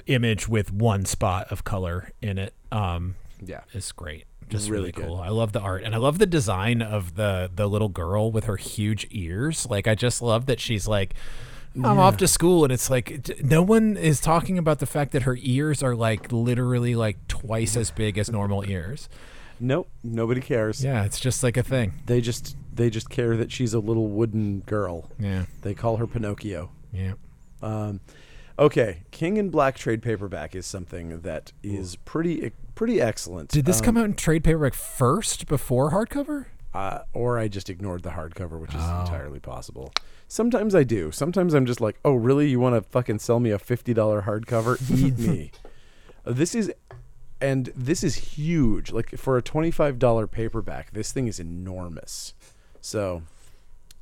[0.08, 3.16] image with one spot of color in it um,
[3.46, 3.62] Yeah.
[3.74, 4.26] it's great.
[4.50, 5.06] Just Really really, good.
[5.08, 5.16] cool.
[5.18, 8.44] I love the art and I love the design of the the little girl with
[8.44, 9.66] her huge ears.
[9.70, 11.16] Like I just love that she's like
[11.76, 15.24] I'm off to school and it's like no one is talking about the fact that
[15.24, 19.10] her ears are like literally like twice as big as normal ears.
[19.60, 19.90] Nope.
[20.04, 20.84] Nobody cares.
[20.84, 21.94] Yeah, it's just like a thing.
[22.06, 25.10] They just they just care that she's a little wooden girl.
[25.20, 25.46] Yeah.
[25.64, 26.70] They call her Pinocchio.
[26.94, 27.14] Yeah.
[27.64, 28.00] Um,
[28.58, 33.50] okay, King and Black trade paperback is something that is pretty pretty excellent.
[33.50, 36.46] Did this Um, come out in trade paperback first before hardcover?
[36.74, 39.00] uh, or I just ignored the hardcover, which is Oh.
[39.02, 39.94] entirely possible.
[40.28, 41.10] Sometimes I do.
[41.10, 42.50] Sometimes I'm just like, oh, really?
[42.50, 44.78] You want to fucking sell me a fifty dollar hardcover?
[44.92, 45.52] Eat me.
[46.28, 46.74] Uh, this is,
[47.40, 48.92] and this is huge.
[48.92, 52.34] Like for a twenty five dollar paperback, this thing is enormous.
[52.82, 53.22] So,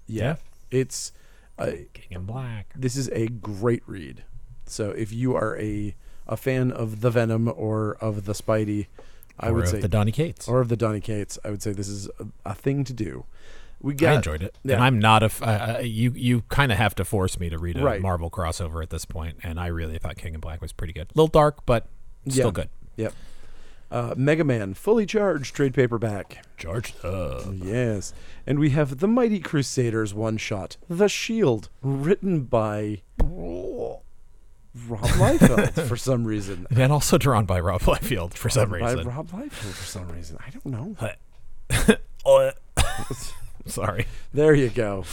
[0.08, 0.38] yeah,
[0.72, 1.12] it's.
[1.60, 2.74] Uh, King and Black.
[2.78, 4.24] this is a great read.
[4.74, 5.96] So if you are a
[6.28, 8.88] a fan of the Venom or of the Spidey,
[9.40, 10.48] I or would of say the Donny Cates.
[10.48, 13.26] or of the Donny Cates, I would say this is a, a thing to do.
[13.82, 14.76] We I got enjoyed it, yeah.
[14.76, 15.26] and I'm not a.
[15.26, 18.02] F- uh, you you kind of have to force me to read a Right.
[18.02, 21.08] Marvel crossover at this point, and I really thought King and Black was pretty good.
[21.08, 21.88] A little dark, but
[22.30, 22.52] still Yeah.
[22.52, 22.70] good.
[22.96, 23.14] Yep.
[23.92, 26.44] Uh, Mega Man, fully charged trade paperback.
[26.58, 27.44] Charged up.
[27.62, 28.14] Yes.
[28.48, 33.02] And we have The Mighty Crusaders one shot, The Shield, written by
[34.88, 36.66] Rob Liefeld for some reason.
[36.76, 39.08] And also drawn by Rob Liefeld for some By reason.
[39.08, 40.38] Rob Liefeld for some reason.
[40.46, 40.96] I don't know.
[42.26, 42.52] Oh,
[43.66, 45.04] Sorry, There you go.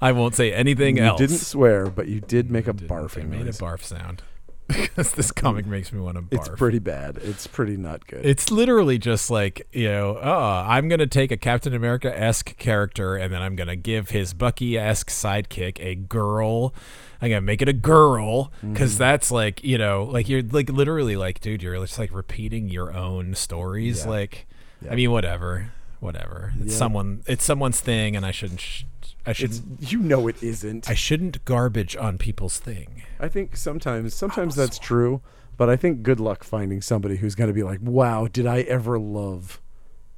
[0.00, 1.18] I won't say anything you else.
[1.18, 2.90] didn't swear, but you did make a Didn't.
[2.90, 4.22] I barfing made a barf sound
[4.68, 6.32] because this comic makes me want to barf.
[6.40, 7.18] It's pretty bad.
[7.18, 8.24] It's pretty not good.
[8.24, 12.56] It's literally just like, you know, oh, I'm going to take a Captain America esque
[12.58, 16.72] character and then I'm going to give his Bucky esque sidekick a girl.
[17.20, 18.72] I'm going to make it a girl Mm-hmm.
[18.72, 22.68] because that's like, you know, like you're like literally like, dude, you're just like repeating
[22.68, 24.04] your own stories.
[24.04, 24.10] Yeah.
[24.10, 24.46] Like,
[24.82, 24.92] Yeah.
[24.92, 25.72] I mean, whatever.
[26.00, 26.52] Whatever.
[26.60, 26.78] It's Yeah.
[26.78, 28.84] someone, it's someone's thing and I shouldn't, sh-
[29.26, 30.88] I shouldn't, you know it isn't.
[30.90, 33.02] I shouldn't garbage on people's thing.
[33.20, 35.20] I think sometimes sometimes that's true,
[35.56, 38.60] but I think good luck finding somebody who's going to be like, "Wow, did I
[38.62, 39.60] ever love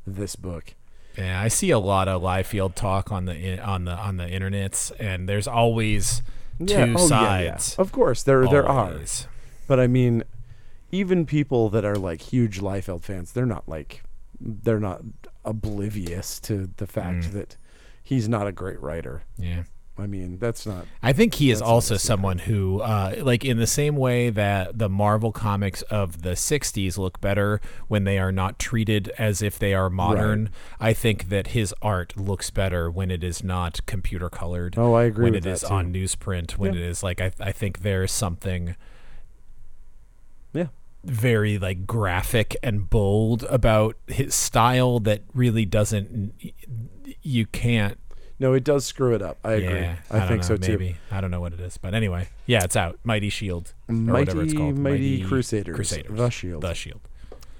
[0.07, 0.75] this book?"
[1.19, 4.91] Yeah, I see a lot of Liefeld talk on the on the on the internets,
[4.99, 6.23] and there's always
[6.59, 7.57] two Yeah, oh, yeah, yeah.
[7.57, 7.77] sides.
[7.79, 8.95] Of course, there there are.
[9.67, 10.25] But I mean,
[10.91, 14.03] even people that are like huge Liefeld fans, they're not like
[14.41, 15.03] they're not
[15.45, 17.33] oblivious to the fact Mm.
[17.33, 17.57] that
[18.05, 19.25] he's not a great writer.
[19.37, 19.65] Yeah.
[19.97, 23.15] I mean, that's not I think he is That's not a also someone who, uh,
[23.23, 28.03] like, in the same way that the Marvel comics of the 60s look better when
[28.03, 32.51] they are not treated as if they are modern, I think that his art looks
[32.51, 34.75] better when it is not computer colored.
[34.77, 35.69] Oh, I agree When it is too.
[35.69, 36.81] on newsprint, when Yeah.
[36.81, 38.75] it is like, I, I think there's something
[40.53, 40.69] Yeah.
[41.05, 46.33] very like graphic and bold about his style that really doesn't
[47.23, 47.99] you can't
[48.39, 49.39] No, it does screw it up.
[49.45, 49.81] I agree.
[49.81, 50.73] yeah I, don't think know, so too.
[50.73, 53.95] maybe i don't know what it is but anyway yeah it's out mighty shield or
[53.95, 55.75] whatever it's called Mighty Crusaders.
[55.77, 56.63] crusaders The Shield.
[56.63, 57.01] the shield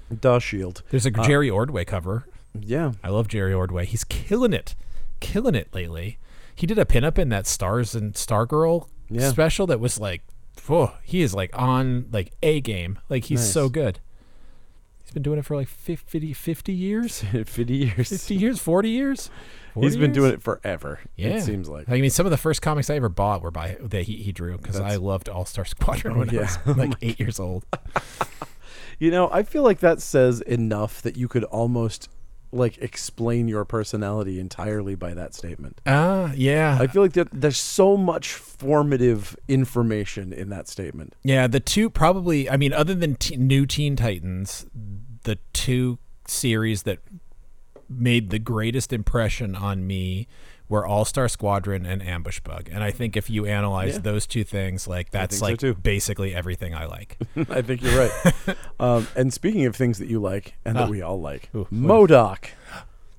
[0.09, 0.83] The Shield.
[0.89, 2.25] there's a Uh, jerry ordway cover
[2.59, 2.93] Yeah.
[3.03, 4.75] i love jerry ordway he's killing it
[5.19, 6.17] killing it lately
[6.53, 9.29] he did a pinup in that stars and stargirl Yeah.
[9.29, 10.21] special that was like
[10.69, 13.99] oh, he is like on like a game like he's so good
[15.05, 18.09] he's been doing it for like 50 50 years 50 years.
[18.09, 19.29] 50 years 40 years
[19.77, 21.01] He's been doing it forever.
[21.17, 21.31] Yeah.
[21.31, 21.89] It seems like.
[21.89, 24.31] I mean, some of the first comics I ever bought were by that he, he
[24.31, 26.39] drew because I loved All Star Squadron Oh, when yeah.
[26.39, 27.65] I was oh like eight years old.
[28.97, 32.07] You know, I feel like that says enough that you could almost
[32.55, 35.81] like explain your personality entirely by that statement.
[35.85, 36.77] Ah, yeah.
[36.79, 41.15] I feel like that there's so much formative information in that statement.
[41.23, 42.49] Yeah, the two probably.
[42.49, 44.65] I mean, other than New Teen Titans,
[45.23, 46.99] the two series that
[47.89, 50.27] made the greatest impression on me
[50.67, 52.69] were All Star Squadron and Ambush Bug.
[52.71, 53.99] And I think if you analyze Yeah.
[53.99, 57.17] those two things, like that's think so like basically everything I like.
[57.49, 58.57] I think you're right.
[58.79, 60.89] um, and speaking of things that you like and that Ah.
[60.89, 62.49] we all like, Ooh, MODOK.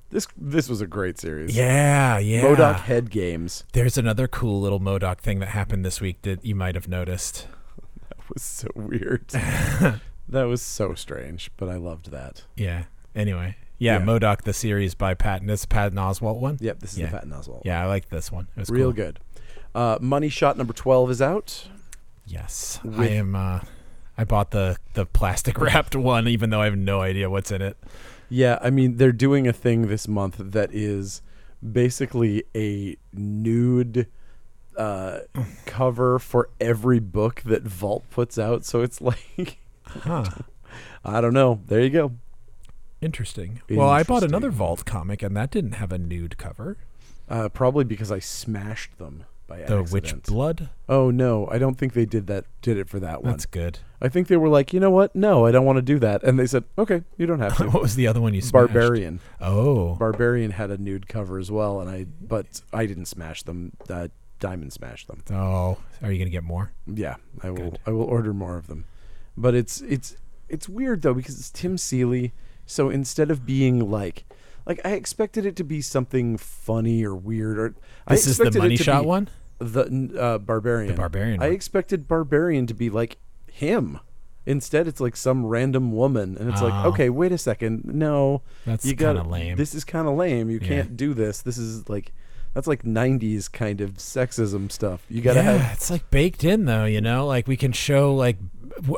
[0.09, 1.55] This this was a great series.
[1.55, 2.41] yeah, yeah.
[2.43, 6.55] MODOK Head Games There's another cool little MODOK thing that happened this week that you
[6.55, 7.47] might have noticed.
[8.09, 9.27] That was so weird.
[9.29, 12.43] that was so strange, but I loved that.
[12.57, 12.83] Yeah.
[13.15, 14.05] Anyway, yeah, Yeah.
[14.05, 15.47] MODOK the series by Patton.
[15.47, 16.57] This Patton Oswalt one.
[16.59, 17.05] Yep, this is Yeah.
[17.07, 17.61] the Patton Oswalt.
[17.65, 18.47] Yeah, I like this one.
[18.55, 18.93] It was real cool.
[18.93, 19.19] good.
[19.75, 21.67] Uh, Money Shot number twelve is out.
[22.25, 23.35] Yes, I am.
[23.35, 23.59] Uh,
[24.17, 27.61] I bought the the plastic wrapped one, even though I have no idea what's in
[27.61, 27.77] it.
[28.29, 31.21] Yeah, I mean they're doing a thing this month that is
[31.71, 34.07] basically a nude
[34.75, 35.19] uh,
[35.65, 38.65] cover for every book that Vault puts out.
[38.65, 40.25] So it's like Huh.
[41.05, 41.61] I don't know.
[41.67, 42.11] There you go.
[43.01, 43.61] Interesting.
[43.69, 46.77] Well, I bought another Vault comic, and that didn't have a nude cover.
[47.29, 49.91] Uh, probably because I smashed them by The accident.
[49.91, 50.69] Witch Blood.
[50.89, 52.45] Oh no, I don't think they did that.
[52.61, 53.31] Did it for that one?
[53.33, 53.79] That's good.
[54.01, 55.15] I think they were like, you know what?
[55.15, 56.23] No, I don't want to do that.
[56.23, 57.65] And they said, okay, you don't have to.
[57.69, 58.73] what was the other one you smashed?
[58.73, 59.19] Barbarian.
[59.41, 63.73] Oh, Barbarian had a nude cover as well, and I but I didn't smash them.
[63.89, 64.07] Uh,
[64.39, 65.23] Diamond smashed them.
[65.31, 65.77] oh.
[66.01, 66.71] Are you gonna get more?
[66.85, 67.71] Yeah, I will.
[67.71, 67.79] Good.
[67.87, 68.85] I will order more of them.
[69.35, 70.15] But it's it's
[70.47, 72.33] it's weird though because it's Tim Seeley.
[72.67, 74.25] So instead of being like,
[74.67, 77.73] like I expected it to be something funny or weird, or
[78.07, 79.29] I This is the money shot one.
[79.57, 80.91] the uh, barbarian.
[80.91, 81.55] The Barbarian I one.
[81.55, 83.17] expected barbarian to be like
[83.51, 83.99] him.
[84.45, 86.89] Instead, it's like some random woman, and it's like, Oh.
[86.89, 89.57] okay, wait a second, no, That's you got kinda lame.
[89.57, 90.49] This is kind of lame.
[90.49, 90.67] You Yeah.
[90.67, 91.41] can't do this.
[91.41, 92.13] This is like,
[92.53, 95.05] that's like '90s kind of sexism stuff.
[95.09, 96.85] You gotta yeah, have it's like baked in though.
[96.85, 98.37] You know, like we can show like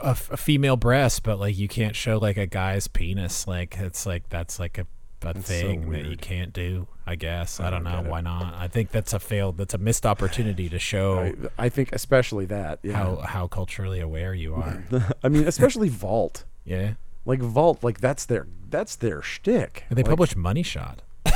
[0.03, 3.47] a, f- a female breast, but like you can't show like a guy's penis.
[3.47, 4.85] Like it's like that's like a, a
[5.33, 6.87] That's so thing that you can't do.
[7.05, 8.53] I guess I, I don't know why not.
[8.53, 9.57] I think that's a failed.
[9.57, 12.79] That's a missed opportunity to show I, I think especially that.
[12.83, 12.93] Yeah.
[12.93, 14.83] how how culturally aware you are.
[15.23, 16.45] I mean, especially Vault.
[16.65, 16.93] yeah,
[17.25, 19.85] Like Vault, like that's their that's their shtick.
[19.89, 21.01] And they Like, published Money Shot.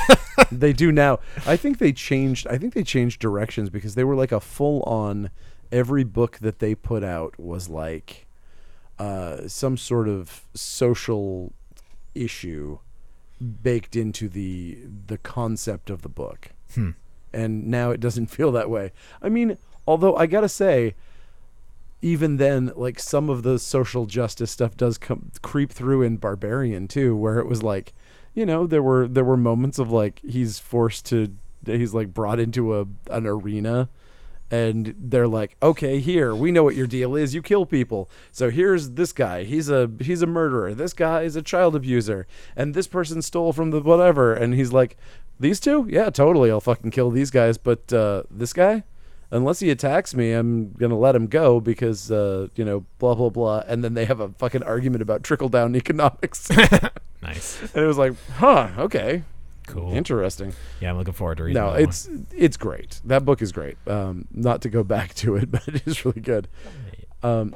[0.51, 1.19] They do now.
[1.45, 2.47] I think they changed.
[2.47, 5.29] I think they changed directions because they were like a full on.
[5.71, 8.22] Every book that they put out was like
[9.03, 11.51] uh, some sort of social
[12.15, 12.79] issue
[13.61, 16.49] baked into the the concept of the book.
[16.73, 16.91] Hmm.
[17.33, 18.93] And now it doesn't feel that way.
[19.21, 20.95] I mean, although I gotta say,
[22.01, 26.87] even then, like some of the social justice stuff does come creep through in Barbarian
[26.87, 27.93] too, where it was like,
[28.33, 31.35] you know, there were there were moments of like he's forced to
[31.65, 33.89] he's like brought into a an arena
[34.53, 37.33] and they're like, "Okay, here, we know what your deal is.
[37.33, 38.07] You kill people.
[38.31, 39.45] So here's this guy.
[39.45, 40.75] He's a he's a murderer.
[40.75, 44.71] This guy is a child abuser, and this person stole from the whatever." And he's
[44.71, 44.95] like,
[45.39, 45.87] "These two?
[45.89, 46.51] Yeah, totally.
[46.51, 48.83] I'll fucking kill these guys, but uh, this guy,
[49.31, 53.29] unless he attacks me, I'm gonna let him go because uh, you know, blah blah
[53.29, 56.51] blah." And then they have a fucking argument about trickle down economics,
[57.23, 57.59] nice.
[57.73, 59.23] and it was like, "Huh, okay,
[59.67, 59.93] cool.
[59.93, 61.61] interesting." yeah, I'm looking forward to reading.
[61.61, 61.83] No, that one.
[61.89, 63.01] it's it's great.
[63.05, 63.77] That book is great.
[63.87, 66.47] Um, not to go back to it, but it is really good.
[67.21, 67.55] Um,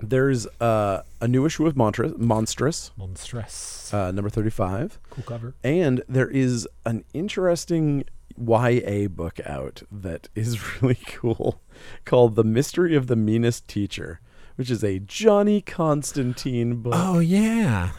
[0.00, 3.94] there's uh, a new issue of Monstress, Monstress Monstress.
[3.94, 5.54] uh, number 35, cool cover.
[5.62, 8.04] and there is an interesting
[8.36, 11.60] YA book out that is really cool
[12.04, 14.20] called The Mystery of the Meanest Teacher,
[14.56, 16.94] which is a Johnny Constantine book.
[16.96, 17.90] Oh yeah.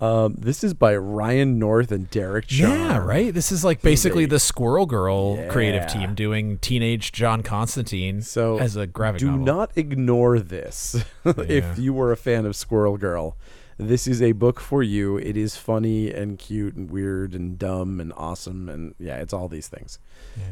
[0.00, 2.70] Um, this is by Ryan North and Derek Charm.
[2.72, 3.34] Yeah, right.
[3.34, 8.76] This is like basically the Squirrel Girl creative team doing teenage John Constantine So as
[8.76, 9.44] a graphic do novel.
[9.44, 11.32] not ignore this Yeah.
[11.48, 13.36] if you were a fan of Squirrel Girl.
[13.76, 15.16] This is a book for you.
[15.18, 19.48] It is funny and cute and weird and dumb and awesome and yeah, it's all
[19.48, 19.98] these things.
[20.36, 20.44] Yeah.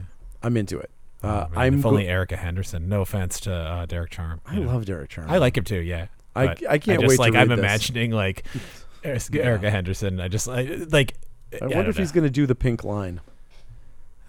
[0.42, 0.90] I'm into it.
[1.22, 2.88] Oh, Uh, I'm if go- only Erica Henderson.
[2.88, 4.40] No offense to uh, Derek Charm.
[4.46, 4.66] I know.
[4.66, 5.30] love Derek Charm.
[5.30, 5.80] I like him too.
[5.80, 6.06] Yeah.
[6.36, 7.58] I- I can't just, wait to like I'm this.
[7.58, 8.44] imagining like
[9.04, 10.20] Erica Henderson.
[10.20, 11.14] I just I, like.
[11.62, 13.20] I wonder if he's going to do the pink line.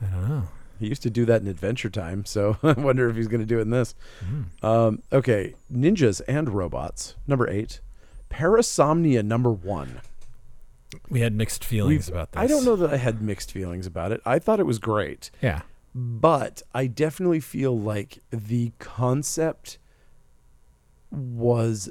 [0.01, 0.43] I don't know.
[0.79, 3.45] He used to do that in Adventure Time, so I wonder if he's going to
[3.45, 3.93] do it in this.
[4.25, 4.65] Hmm.
[4.65, 7.81] Um, okay, Ninjas and Robots, number eight.
[8.29, 9.99] Parasomnia, number one.
[11.09, 12.41] We had mixed feelings We've- about this.
[12.41, 14.21] I don't know that I had mixed feelings about it.
[14.25, 15.29] I thought it was great.
[15.41, 15.61] Yeah.
[15.93, 19.77] but I definitely feel like the concept
[21.11, 21.89] was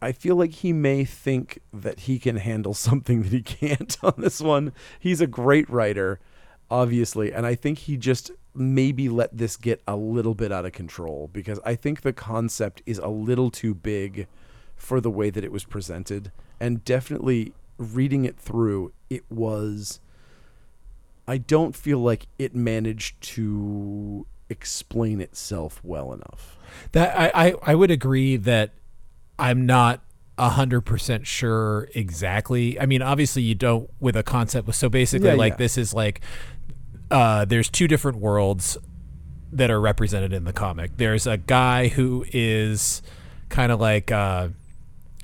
[0.00, 4.14] I feel like he may think that he can handle something that he can't on
[4.18, 4.72] this one.
[4.98, 6.20] He's a great writer,
[6.70, 10.72] obviously, and I think he just maybe let this get a little bit out of
[10.72, 14.26] control because I think the concept is a little too big
[14.74, 20.00] for the way that it was presented and definitely reading it through it was
[21.26, 26.56] I don't feel like it managed to explain itself well enough.
[26.92, 28.72] That I, I, I would agree that
[29.38, 30.02] I'm not
[30.36, 32.78] a hundred percent sure exactly.
[32.80, 34.72] I mean, obviously you don't with a concept.
[34.74, 35.58] So basically, Yeah, like yeah.
[35.58, 36.20] this is like
[37.10, 38.76] uh, there's two different worlds
[39.52, 40.96] that are represented in the comic.
[40.98, 43.00] There's a guy who is
[43.48, 44.48] kind of like uh,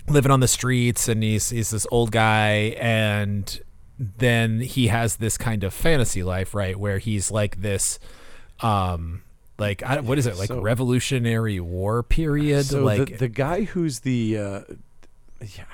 [0.09, 3.61] living on the streets, and he's he's this old guy, and
[3.99, 7.99] then he has this kind of fantasy life, right, where he's like this.
[8.61, 9.24] Um,
[9.59, 12.67] like I, what is it like So- Revolutionary War period?
[12.67, 14.61] So like the the guy who's the uh,
[15.41, 15.65] yeah,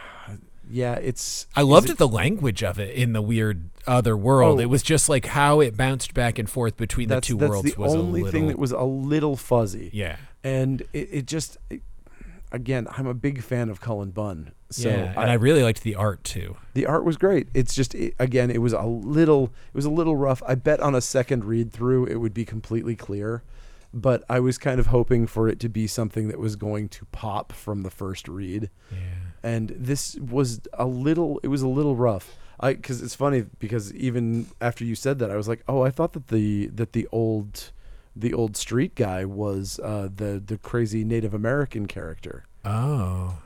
[0.71, 4.59] yeah, it's I loved it- the language of it in the weird other world.
[4.59, 4.63] Oh.
[4.63, 7.75] it was just like how it bounced back and forth between the two that's worlds
[7.75, 8.31] the was only a little.
[8.41, 9.91] thing that was a little fuzzy.
[9.93, 11.83] yeah, and it, it just it-
[12.53, 14.53] again, I'm a big fan of Cullen Bunn.
[14.73, 16.57] So yeah, I, and I really liked the art too.
[16.75, 17.49] the art was great.
[17.55, 20.43] It's just it, again, it was a little it was a little rough.
[20.47, 23.43] I bet on a second read through it would be completely clear.
[23.93, 27.07] But I was kind of hoping for it to be something that was going to
[27.07, 28.71] pop from the first read.
[28.93, 28.99] Yeah,
[29.43, 32.37] and this was a little it was a little rough.
[32.61, 35.91] I because it's funny because even after you said that i was like oh i
[35.91, 37.73] thought that the that the old
[38.15, 42.45] the old street guy was uh the the crazy native american character.
[42.65, 43.39] Oh,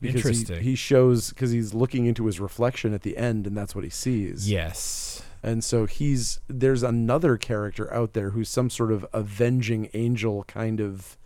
[0.00, 0.56] because interesting.
[0.56, 3.84] he, he shows because he's looking into his reflection at the end and that's what
[3.84, 4.50] he sees.
[4.50, 10.44] Yes, and so he's there's another character out there who's some sort of avenging angel
[10.44, 11.16] kind of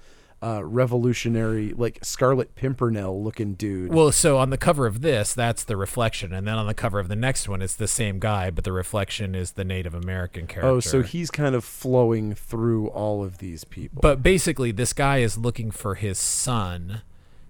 [0.43, 5.65] uh revolutionary like scarlet pimpernel looking dude Well, so on the cover of this, that's
[5.65, 8.51] the reflection, and then on the cover of the next one, it's the same guy,
[8.51, 10.69] but the reflection is the Native American character.
[10.69, 14.01] Oh, so he's kind of flowing through all of these people.
[14.03, 17.01] But basically, this guy is looking for his son,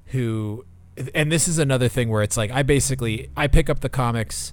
[0.07, 0.65] who,
[1.13, 4.53] and this is another thing where it's like I basically I pick up the comics,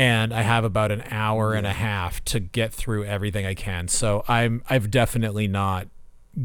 [0.00, 3.86] and I have about an hour and a half to get through everything I can.
[3.86, 5.88] So I'm I've definitely not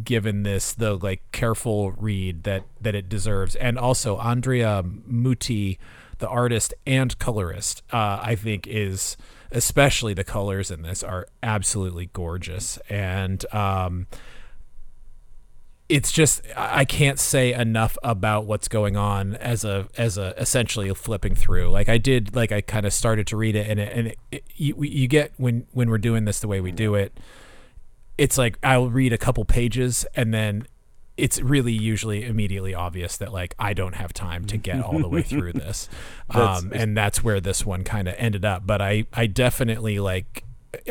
[0.04, 3.56] given this the like careful read that that it deserves.
[3.56, 5.78] And also Andrea Mutti,
[6.18, 9.16] the artist and colorist, uh, I think is
[9.54, 14.08] especially the colors in this are absolutely gorgeous and um
[15.88, 20.92] it's just I can't say enough about what's going on as a as a essentially
[20.94, 21.70] flipping through.
[21.70, 24.18] Like I did, like I kind of started to read it, and it, and it,
[24.32, 27.16] it, you you get when when we're doing this the way we do it,
[28.18, 30.68] it's like I'll read a couple pages and then
[31.18, 35.08] it's really usually immediately obvious that like I don't have time to get all the
[35.08, 35.88] way through this,
[36.34, 38.66] That's- um, and that's where this one kind of ended up.
[38.66, 40.44] But I I definitely like.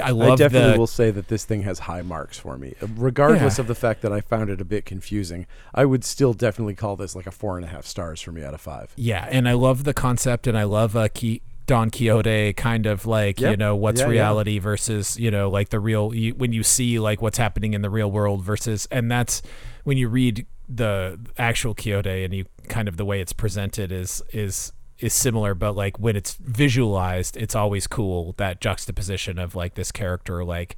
[0.03, 3.59] I I definitely the will say that this thing has high marks for me, regardless
[3.59, 3.63] Yeah.
[3.63, 5.47] of the fact that I found it a bit confusing.
[5.75, 8.43] I would still definitely call this like a four and a half stars for me
[8.45, 8.93] out of five.
[8.97, 13.07] Yeah, and I love the concept, and I love uh, Ki- Don Quixote kind of
[13.07, 14.11] like you know what's Yeah, yeah.
[14.13, 17.81] reality versus you know like the real you, when you see like what's happening in
[17.81, 19.41] the real world versus and that's
[19.85, 24.23] when you read the actual Quixote and you kind of the way it's presented is
[24.35, 29.75] is is similar, but like when it's visualized, it's always cool that juxtaposition of like
[29.75, 30.77] this character like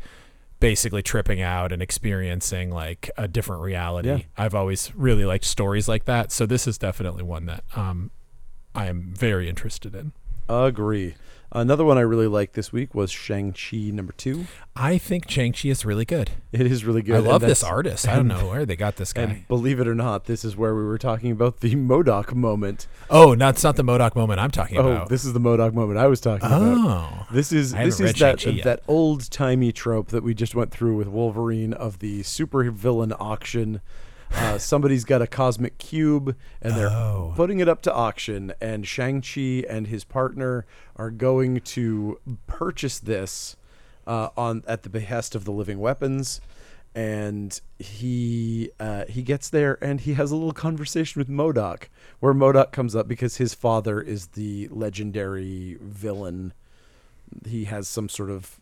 [0.59, 4.09] basically tripping out and experiencing like a different reality.
[4.09, 4.19] Yeah.
[4.37, 8.11] I've always really liked stories like that, so this is definitely one that um
[8.75, 10.13] I am very interested in.
[10.49, 11.15] Agree.
[11.53, 14.47] Another one I really liked this week was Shang-Chi number two.
[14.75, 16.33] I think Shang-Chi is really good.
[16.53, 17.15] It is really good.
[17.17, 18.07] I love this artist.
[18.07, 19.23] I don't know where they got this guy.
[19.23, 22.87] And believe it or not, this is where we were talking about the MODOK moment.
[23.09, 25.09] oh, no, it's not the MODOK moment I'm talking Oh, about.
[25.09, 26.61] this is the MODOK moment I was talking about.
[26.63, 27.27] oh.
[27.33, 30.97] This is this is that Shang-Chi that old timey trope that we just went through
[30.97, 33.81] with Wolverine of the super villain auction.
[34.33, 37.33] Uh, somebody's got a cosmic cube and they're Oh.
[37.37, 40.67] putting it up to auction, and Shang Chi and his partner
[40.97, 43.57] are going to purchase this
[44.07, 46.41] uh, on at the behest of the Living Weapons.
[46.95, 51.89] And he uh, he gets there and he has a little conversation with MODOK,
[52.21, 56.53] where MODOK comes up because his father is the legendary villain
[57.45, 58.61] he has some sort of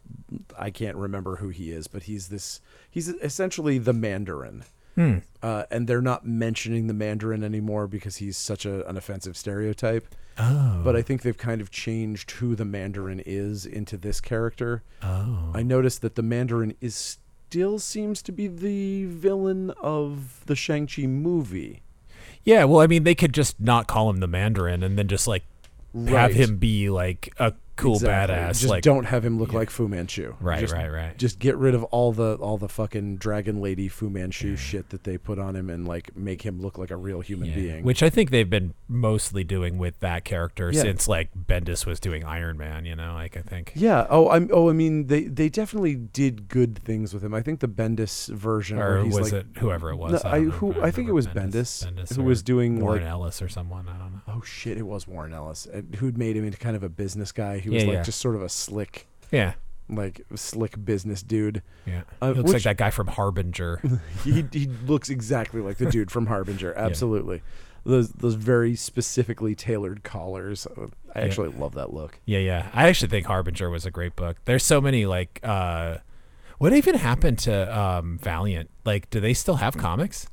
[0.59, 2.61] I can't remember who he is, but he's this
[2.91, 4.65] he's essentially the Mandarin.
[4.95, 5.19] Hmm.
[5.43, 10.15] Uh, and they're not mentioning the Mandarin anymore because he's such a, an offensive stereotype.
[10.39, 10.81] Oh.
[10.83, 14.83] But I think they've kind of changed who the Mandarin is into this character.
[15.03, 15.51] oh.
[15.55, 17.19] I noticed that the Mandarin is
[17.55, 21.83] still seems to be the villain of the Shang-Chi movie.
[22.43, 25.27] Yeah, well, I mean, they could just not call him the Mandarin and then just
[25.27, 25.45] like
[26.09, 28.35] have him be like a cool Exactly.
[28.37, 28.49] badass.
[28.61, 30.35] Just like don't have him look like Fu Manchu.
[30.41, 31.19] Right, Just- right, right.
[31.19, 35.05] Just get rid of all the all the fucking dragon lady Fu Manchu shit that
[35.05, 37.55] they put on him and like make him look like a real human Yeah.
[37.55, 37.85] being.
[37.85, 40.83] Which I think they've been mostly doing with that character Yeah.
[40.83, 42.85] since like Bendis was doing Iron Man.
[42.85, 43.73] You know, like I think.
[43.75, 44.07] yeah.
[44.11, 44.49] Oh, I'm.
[44.53, 47.35] Oh, I mean, they they definitely did good things with him.
[47.35, 50.13] I think the Bendis version, Or was like, it whoever it was?
[50.13, 53.03] No, don't I- who- don't I think it was Bendis, Bendis who was doing, Warren
[53.03, 53.89] like- Ellis or someone.
[53.89, 54.21] I don't know.
[54.29, 55.67] oh shit, it was Warren Ellis,
[55.99, 57.59] who'd made him into kind of a business guy.
[57.65, 58.03] He was Yeah, like yeah.
[58.05, 59.55] just sort of a slick, Yeah,
[59.89, 61.63] like slick business dude.
[61.87, 62.03] yeah.
[62.23, 63.81] Uh, he looks like that guy from Harbinger.
[64.25, 66.73] he he looks exactly like the dude from Harbinger.
[66.77, 67.43] Absolutely.
[67.87, 70.67] Those those very specifically tailored collars.
[71.15, 71.25] I Yeah.
[71.27, 72.19] actually love that look.
[72.25, 72.71] Yeah, yeah.
[72.73, 74.39] I actually think Harbinger was a great book.
[74.47, 75.99] There's so many like uh
[76.59, 78.71] what even happened to um Valiant?
[78.87, 80.27] Like do they still have comics?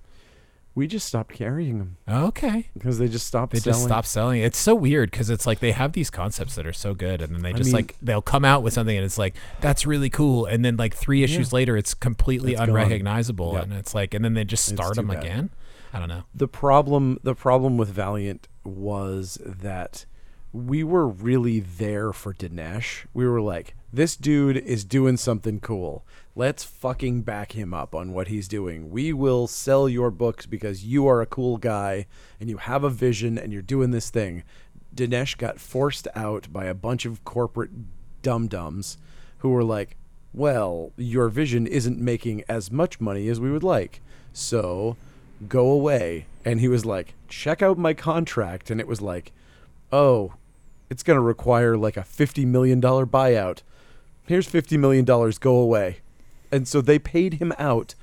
[0.73, 2.69] We just stopped carrying them Okay.
[2.73, 3.73] because they just stopped They selling.
[3.73, 4.41] just stopped selling.
[4.41, 7.35] It's so weird cuz it's like they have these concepts that are so good and
[7.35, 10.09] then they just mean- like they'll come out with something and it's like that's really
[10.09, 13.63] cool and then like 3 issues later it's completely It's unrecognizable Yep.
[13.63, 15.17] and it's like and then they just start them bad.
[15.23, 15.49] again.
[15.93, 16.23] I don't know.
[16.33, 20.05] the problem the problem with Valiant was that
[20.53, 23.05] we were really there for Dinesh.
[23.13, 26.05] We were like, this dude is doing something cool.
[26.35, 28.89] Let's fucking back him up on what he's doing.
[28.89, 32.07] We will sell your books because you are a cool guy
[32.39, 34.43] and you have a vision and you're doing this thing.
[34.95, 37.71] Dinesh got forced out by a bunch of corporate
[38.21, 38.97] dum dums
[39.39, 39.97] who were like,
[40.33, 44.01] well, your vision isn't making as much money as we would like.
[44.31, 44.95] So
[45.47, 46.27] go away.
[46.45, 48.71] And he was like, check out my contract.
[48.71, 49.33] And it was like,
[49.91, 50.35] oh,
[50.89, 53.61] it's going to require like a $50 million buyout.
[54.25, 55.97] Here's $50 million, go away.
[56.51, 57.95] And so they paid him out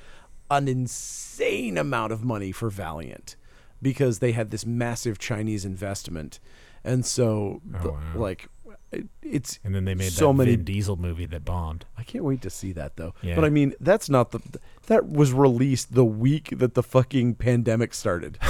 [0.51, 3.37] an insane amount of money for Valiant
[3.81, 6.41] because they had this massive Chinese investment.
[6.85, 8.01] And so, Oh, the- wow.
[8.15, 8.49] like,
[8.91, 11.85] it, it's And then they made so that many Vin Diesel movie that bombed.
[11.99, 13.13] I can't wait to see that though.
[13.21, 13.35] Yeah.
[13.35, 14.41] But I mean, that's not the
[14.87, 18.39] that was released the week that the fucking pandemic started.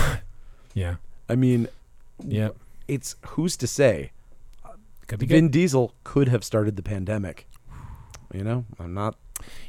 [0.74, 0.96] Yeah.
[1.28, 1.66] I mean,
[2.24, 2.50] yeah.
[2.86, 4.12] it's who's to say
[5.08, 5.34] Could be good.
[5.34, 7.48] Vin Diesel could have started the pandemic.
[8.32, 9.16] You know, I'm not.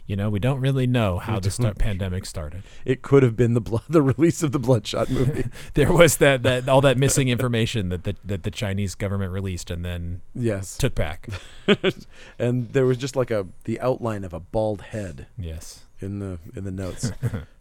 [0.08, 2.64] You know, we don't really know how the start pandemic started.
[2.86, 5.46] It could have been the blood, the release of the Bloodshot movie.
[5.76, 9.70] There was that, that all that missing information that the, that the Chinese government released
[9.70, 11.30] and then yes, took back.
[12.40, 15.82] and there was just like a the outline of a bald head Yes.
[16.02, 17.12] in the in the notes.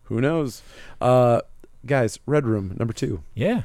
[0.04, 0.62] Who knows?
[1.02, 1.42] Uh,
[1.84, 3.22] guys, Red Room number two.
[3.34, 3.62] Yeah.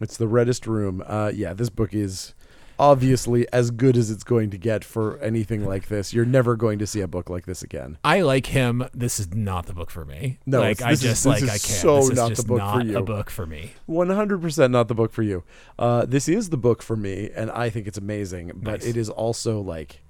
[0.00, 1.02] It's the reddest room.
[1.06, 2.34] Uh, yeah, this book is
[2.80, 6.14] obviously as good as it's going to get for anything like this.
[6.14, 7.98] You're never going to see a book like this again.
[8.02, 8.82] I like him.
[8.94, 10.38] This is not the book for me.
[10.46, 11.60] No, like I is- just this like is I can't.
[11.60, 12.96] so this is not the book for not you.
[12.98, 13.72] a book for me.
[13.86, 15.44] 100% not the book for you.
[15.78, 18.86] Uh, this is the book for me, and I think it's amazing, but Nice.
[18.86, 20.00] it is also like.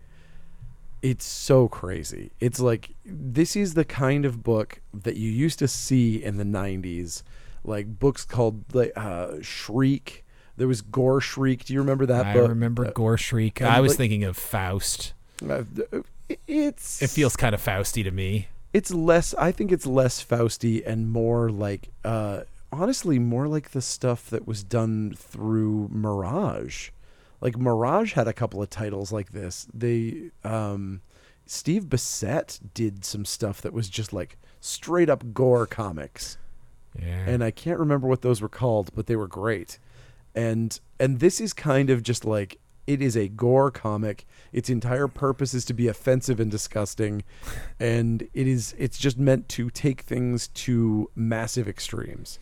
[1.02, 2.30] It's so crazy.
[2.40, 6.44] It's like this is the kind of book that you used to see in the
[6.44, 7.22] 90s,
[7.64, 10.24] like books called like uh, Shriek.
[10.60, 11.64] There was Gore Shriek.
[11.64, 12.48] Do you remember that I book?
[12.50, 13.60] remember Uh, Gore Shriek.
[13.62, 15.14] I was like- thinking of Faust.
[15.48, 15.62] uh,
[16.46, 18.48] it's It feels kind of Fausty to me.
[18.72, 23.80] it's less i think it's less fausty and more like uh honestly more like the
[23.82, 26.90] stuff that was done through mirage
[27.40, 31.00] like mirage had a couple of titles like this they um
[31.46, 36.36] steve bissette did some stuff that was just like straight up gore comics
[36.96, 37.24] Yeah.
[37.26, 39.80] and i can't remember what those were called but they were great
[40.34, 45.06] and and this is kind of just like it is a gore comic its entire
[45.08, 47.22] purpose is to be offensive and disgusting
[47.78, 52.38] and it is it's just meant to take things to massive extremes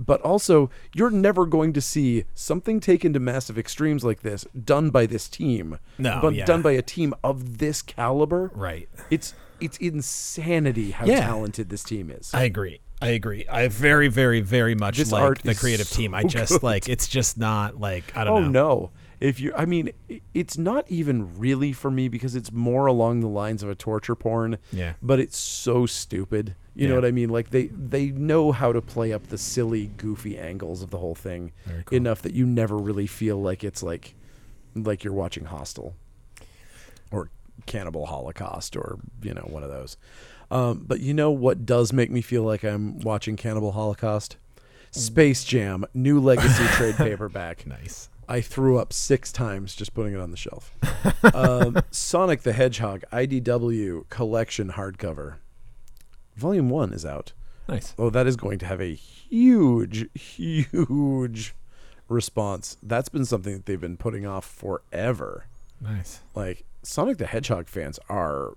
[0.00, 4.90] but also you're never going to see something taken to massive extremes like this done
[4.90, 6.44] by this team No, but yeah.
[6.44, 8.88] done by a team of this caliber right.
[9.10, 11.20] it's it's insanity how Yeah.
[11.20, 12.80] talented this team is I agree.
[13.00, 13.46] I agree.
[13.48, 16.14] I very, very, very much This like the creative team.
[16.14, 16.62] I just good.
[16.62, 18.38] like it's just not like I don't know.
[18.38, 18.80] oh know.
[18.80, 18.90] no
[19.20, 19.90] if you i mean
[20.32, 24.14] it's not even really for me because it's more along the lines of a torture
[24.14, 24.92] porn Yeah.
[25.02, 28.80] but it's so stupid you know what i mean like they they know how to
[28.80, 31.50] play up the silly goofy angles of the whole thing
[31.86, 31.96] cool.
[31.96, 34.14] enough that you never really feel like it's like
[34.76, 35.96] like you're watching hostel
[37.10, 37.28] or
[37.66, 39.96] cannibal holocaust or you know one of those
[40.50, 44.36] um, but you know what does make me feel like i'm watching cannibal holocaust
[44.90, 48.08] space jam new legacy trade paperback Nice.
[48.28, 50.76] I threw up six times just putting it on the shelf.
[51.34, 55.36] um, Sonic the Hedgehog IDW collection hardcover.
[56.36, 57.32] Volume one is out.
[57.68, 57.94] Nice.
[57.98, 61.54] Oh, that is going to have a huge, huge
[62.08, 62.76] response.
[62.82, 65.46] That's been something that they've been putting off forever.
[65.80, 66.20] Nice.
[66.34, 68.56] Like Sonic the Hedgehog fans are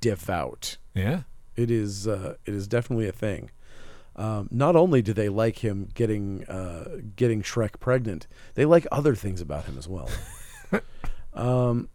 [0.00, 0.78] devout.
[0.94, 1.22] Yeah.
[1.56, 3.50] It is uh, it is definitely a thing.
[4.16, 9.14] Um, not only do they like him getting uh, getting Shrek pregnant, they like other
[9.14, 10.08] things about him as well.
[11.34, 11.88] um,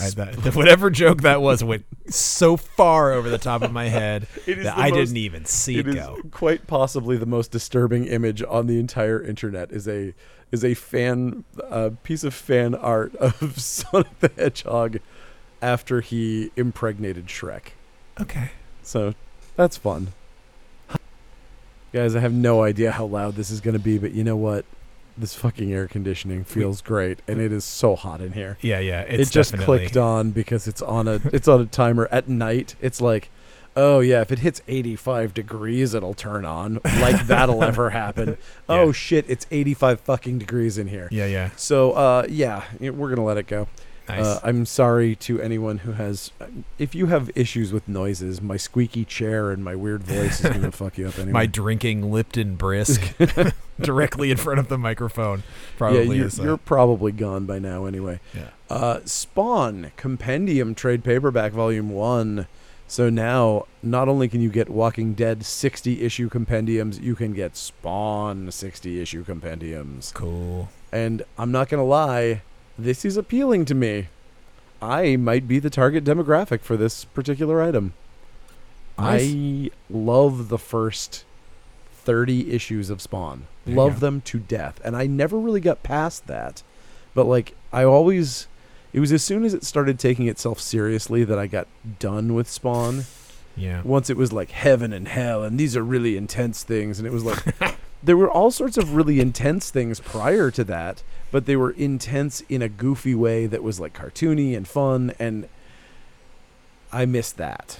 [0.00, 4.26] I, that, whatever joke that was went so far over the top of my head
[4.46, 6.20] that I most- didn't even see it, it is go.
[6.30, 9.72] quite possibly the most disturbing image on the entire internet.
[9.72, 10.14] Is a
[10.52, 14.98] is a fan uh, piece of fan art of Sonic the Hedgehog
[15.60, 17.72] after he impregnated Shrek.
[18.20, 18.50] Okay.
[18.82, 19.14] So
[19.56, 20.08] that's fun.
[21.92, 24.36] Guys, I have no idea how loud this is going to be, but you know
[24.36, 24.64] what?
[25.16, 28.56] This fucking air conditioning feels great, and it is so hot in here.
[28.60, 29.00] Yeah, yeah.
[29.00, 32.28] It's it just definitely- clicked on because it's on a it's on a timer at
[32.28, 32.76] night.
[32.80, 33.30] It's like,
[33.74, 36.78] oh yeah, if it hits 85 degrees, it'll turn on.
[36.84, 38.36] Like that'll ever happen.
[38.68, 38.92] Oh Yeah.
[38.92, 41.08] shit, it's 85 fucking degrees in here.
[41.10, 41.50] Yeah, yeah.
[41.56, 43.66] So uh, yeah, we're gonna let it go.
[44.08, 44.24] Nice.
[44.24, 46.30] Uh, I'm sorry to anyone who has.
[46.78, 50.72] If you have issues with noises, my squeaky chair and my weird voice is gonna
[50.72, 51.32] fuck you up anyway.
[51.32, 53.14] My drinking Lipton brisk
[53.80, 55.44] directly in front of the microphone yeah,
[55.76, 56.40] probably you're, is.
[56.40, 58.20] uh, you're probably gone by now anyway.
[58.34, 58.48] yeah.
[58.70, 62.46] Uh, Spawn Compendium Trade Paperback Volume 1.
[62.86, 67.54] So now, not only can you get Walking Dead 60 issue compendiums, you can get
[67.56, 70.10] Spawn 60 issue compendiums.
[70.14, 70.70] Cool.
[70.90, 72.40] And I'm not going to lie,
[72.78, 74.08] this is appealing to me.
[74.80, 77.94] I might be the target demographic for this particular item.
[78.96, 79.34] Nice.
[79.34, 81.24] I love the first
[81.92, 83.46] 30 issues of Spawn.
[83.64, 84.80] There love them to death.
[84.84, 86.62] And I never really got past that.
[87.14, 88.46] But like I always
[88.92, 91.66] it was as soon as it started taking itself seriously that I got
[91.98, 93.04] done with Spawn.
[93.56, 93.82] Yeah.
[93.82, 97.12] Once it was like heaven and hell and these are really intense things and it
[97.12, 97.44] was like
[98.02, 102.42] there were all sorts of really intense things prior to that, but they were intense
[102.48, 105.48] in a goofy way that was like cartoony and fun and
[106.92, 107.78] I missed that.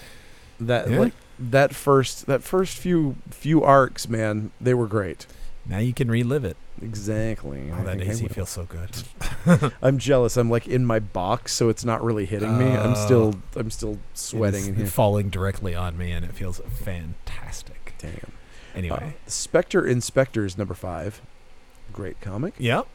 [0.61, 0.99] That Yeah.
[0.99, 5.27] like that first that first few few arcs, man, they were great.
[5.65, 6.57] Now you can relive it.
[6.83, 7.71] Exactly.
[7.73, 9.73] Oh, that AC feels so good.
[9.83, 10.37] I'm jealous.
[10.37, 12.67] I'm like in my box, so it's not really hitting me.
[12.67, 13.05] I'm Oh.
[13.05, 14.87] still I'm still sweating It in here.
[14.87, 17.95] falling directly on me, and it feels fantastic.
[17.99, 18.33] Damn.
[18.75, 19.15] Anyway.
[19.27, 21.21] Uh, Specter Inspectors number five.
[21.93, 22.55] Great comic.
[22.59, 22.87] yep.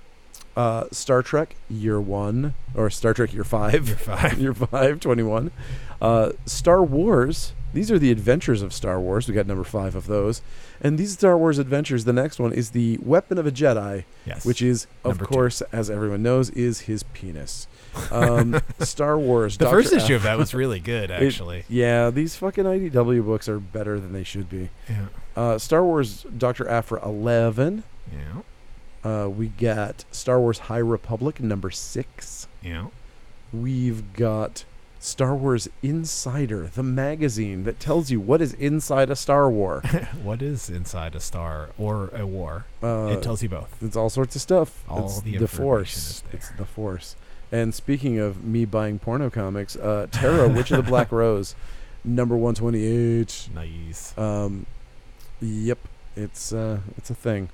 [0.55, 3.87] Uh, Star Trek Year One or Star Trek Year Five.
[3.87, 4.39] You're fine.
[4.39, 5.51] Year Five, 21.
[6.01, 7.53] Uh, Star Wars.
[7.73, 9.27] These are the adventures of Star Wars.
[9.27, 10.41] We got number five of those.
[10.81, 14.45] And these Star Wars adventures, the next one is the Weapon of a Jedi, Yes.
[14.45, 15.33] which is, of Number two.
[15.33, 17.67] course, as everyone knows, is his penis.
[18.11, 19.57] Um, Star Wars.
[19.57, 19.75] the Dr.
[19.75, 21.65] first issue of that was really good, actually.
[21.67, 24.69] Yeah, these fucking IDW books are better than they should be.
[24.89, 25.07] yeah.
[25.35, 26.67] Uh, Star Wars Dr.
[26.69, 27.83] Aphra 11.
[28.11, 28.41] Yeah.
[29.23, 32.47] Uh, we got Star Wars High Republic number 6.
[32.61, 32.87] Yeah.
[33.51, 34.63] We've got
[35.03, 39.81] Star Wars Insider, the magazine that tells you what is inside a Star War.
[40.23, 42.65] what is inside a star or a war?
[42.81, 43.75] Uh, it tells you both.
[43.81, 44.81] it's all sorts of stuff.
[44.87, 45.97] All it's the the Force.
[45.97, 46.31] is there.
[46.35, 47.17] It's the Force.
[47.51, 51.53] And speaking of me buying porno comics, uh, Tarot, Witch of the Black Rose,
[52.05, 53.49] number 128.
[53.53, 54.17] Nice.
[54.17, 54.65] Um,
[55.41, 55.79] yep,
[56.15, 57.49] it's uh, it's a thing.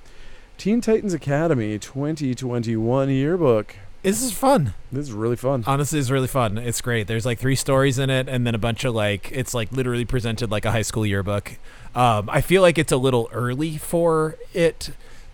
[0.56, 3.74] Teen Titans Academy 2021 yearbook.
[4.02, 4.72] This is fun.
[4.90, 5.62] This is really fun.
[5.66, 6.56] Honestly, it's really fun.
[6.56, 7.06] It's great.
[7.06, 10.06] There's like three stories in it, and then a bunch of like it's like literally
[10.06, 11.58] presented like a high school yearbook.
[11.94, 14.90] Um, I feel like it's a little early for it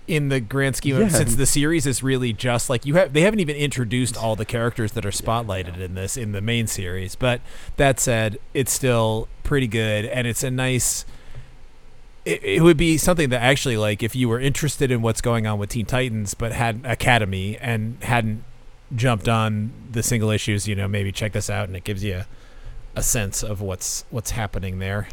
[0.08, 1.06] in the grand scheme Yeah.
[1.06, 4.36] of since the series is really just like you have they haven't even introduced all
[4.36, 7.14] the characters that are spotlighted in this in the main series.
[7.14, 7.40] But
[7.76, 11.04] that said, it's still pretty good, and it's a nice.
[12.24, 15.46] It, it would be something that actually like if you were interested in what's going
[15.46, 18.42] on with Teen Titans, but had Academy and hadn't
[18.94, 22.14] jumped on the single issues, you know, maybe check this out and it gives you
[22.14, 22.26] a,
[22.94, 25.08] a sense of what's what's happening there.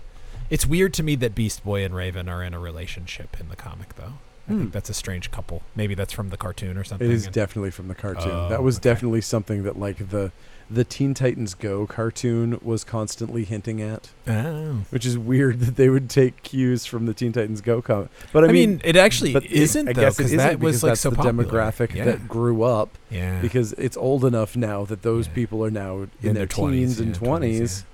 [0.50, 3.56] It's weird to me that Beast Boy and Raven are in a relationship in the
[3.56, 4.14] comic though.
[4.48, 4.60] I Hmm.
[4.60, 5.64] think that's a strange couple.
[5.76, 7.10] Maybe that's from the cartoon or something.
[7.10, 8.30] It is and- definitely from the cartoon.
[8.32, 8.90] Oh, that was okay.
[8.90, 10.32] definitely something that like the
[10.70, 14.82] the Teen Titans Go cartoon was constantly hinting at, Oh.
[14.90, 18.10] which is weird that they would take cues from the Teen Titans Go comic.
[18.32, 20.76] But I, I, mean, it actually it- isn't I though guess it because that was
[20.78, 21.44] because like so the popular.
[21.46, 22.06] demographic yeah.
[22.06, 23.40] that grew up yeah.
[23.42, 25.34] because it's old enough now that those Yeah.
[25.34, 27.86] people are now in, In their, their 20s, teens and yeah, 20s, twenties.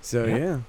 [0.00, 0.36] So Yeah.
[0.36, 0.60] yeah.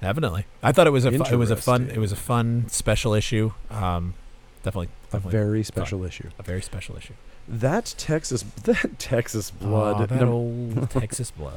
[0.00, 0.46] Definitely.
[0.62, 3.14] I thought it was a fu- it was a fun it was a fun special
[3.14, 3.52] issue.
[3.70, 4.14] Um,
[4.64, 6.30] definitely a very special issue.
[6.38, 7.14] a very special issue.
[7.48, 9.96] That Texas, that Texas blood.
[9.96, 11.54] Aw, that num- old Texas blood.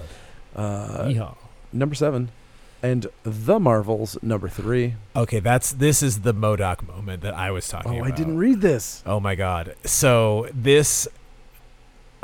[0.56, 1.36] uh, Yeehaw.
[1.74, 2.30] number seven,
[2.84, 4.96] And The Marvels, number three.
[5.16, 8.10] Okay, that's this is the MODOK moment that I was talking Oh, about.
[8.10, 9.02] Oh, I didn't read this.
[9.06, 9.76] Oh my god.
[9.86, 11.08] So this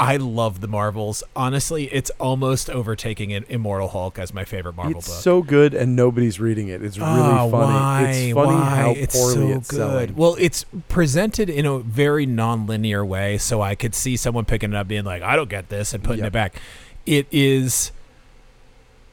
[0.03, 1.23] I love the Marvels.
[1.35, 5.15] Honestly, it's almost overtaking in Immortal Hulk as my favorite Marvel it's book.
[5.15, 6.81] It's so good, and nobody's reading it.
[6.83, 7.51] It's really Ah, funny.
[7.51, 8.01] Why?
[8.09, 8.75] It's funny why?
[8.75, 9.77] how it's poorly so it's good.
[9.77, 10.15] selling.
[10.15, 14.75] Well, it's presented in a very non-linear way, so I could see someone picking it
[14.75, 16.27] up, being like, "I don't get this," and putting Yep.
[16.27, 16.61] it back.
[17.05, 17.91] It is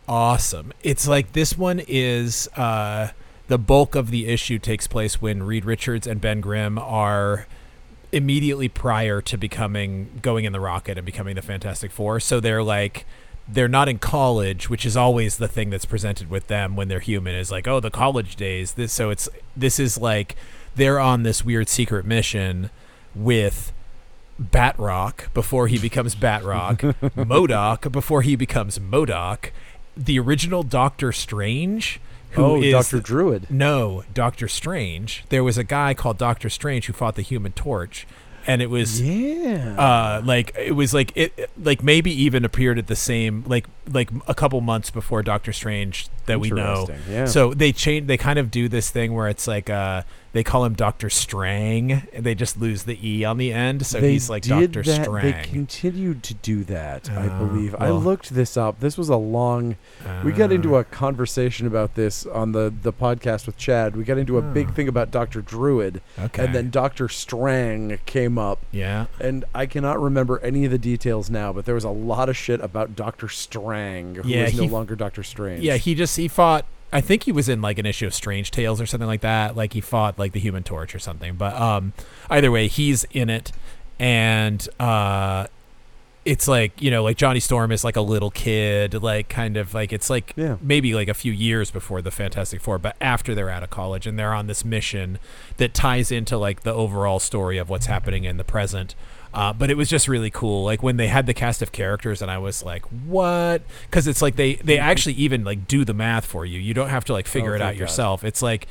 [0.09, 0.72] awesome.
[0.82, 3.09] It's like this one is uh,
[3.49, 7.47] the bulk of the issue takes place when Reed Richards and Ben Grimm are
[8.13, 12.21] immediately prior to becoming going in the rocket and becoming the Fantastic Four.
[12.21, 13.07] So they're like
[13.51, 17.01] they're not in college, which is always the thing that's presented with them when they're
[17.01, 18.73] human is like, oh, the college days.
[18.73, 20.37] This so it's this is like
[20.75, 22.71] they're on this weird secret mission
[23.15, 23.73] with
[24.41, 29.51] Batroc before he becomes Batroc, MODOK before he becomes MODOK,
[29.97, 32.01] the original Doctor Strange,
[32.37, 33.51] oh, is Doctor Druid.
[33.51, 35.24] no, Doctor Strange.
[35.29, 38.07] There was a guy called Doctor Strange who fought the Human Torch,
[38.47, 39.74] and it was Yeah.
[39.79, 43.66] uh like it was like it it- like maybe even appeared at the same like
[43.91, 46.89] like a couple months before Doctor Strange that we know.
[47.11, 47.24] Yeah.
[47.26, 48.07] So they change.
[48.07, 50.03] They kind of do this thing where it's like uh
[50.39, 53.99] they call him Doctor Strang, and they just lose the e on the end, so
[54.01, 54.84] they he's like Doctor.
[54.84, 55.22] Strang.
[55.24, 57.74] They continued to do that, I Oh, believe.
[57.76, 58.78] I looked this up.
[58.78, 59.74] This was a long.
[60.24, 63.97] we got into Uh, a conversation about this on the the podcast with Chad.
[63.97, 64.72] We got into a big Oh.
[64.74, 68.64] thing about Doctor Druid, okay, and then Doctor Strang came up.
[68.70, 69.07] yeah.
[69.20, 72.36] And I cannot remember any of the details now, but there was a lot of
[72.36, 75.64] shit about Doctor Strang, who Yeah, is no he- longer Doctor Strange.
[75.64, 76.64] Yeah, he just he fought.
[76.93, 79.57] I think he was in like an issue of Strange Tales or something like that.
[79.57, 81.34] Like he fought like the Human Torch or something.
[81.36, 81.93] But um,
[82.30, 83.53] either way, he's in it,
[83.99, 85.47] and uh,
[86.29, 89.72] it's like you know, like Johnny Storm is like a little kid, like kind of
[89.74, 90.57] like it's like Yeah.
[90.61, 94.07] maybe like a few years before the Fantastic Four, but after they're out of college
[94.07, 95.18] and they're on this mission
[95.57, 98.95] that ties into like the overall story of what's happening in the present.
[99.35, 102.22] Uh, but it was just really cool, like when they had the cast of characters,
[102.22, 105.93] and I was like, "What?" Because it's like they they actually even like do the
[105.93, 106.59] math for you.
[106.59, 107.79] You don't have to like figure Oh, it out God.
[107.81, 108.24] yourself.
[108.24, 108.66] It's like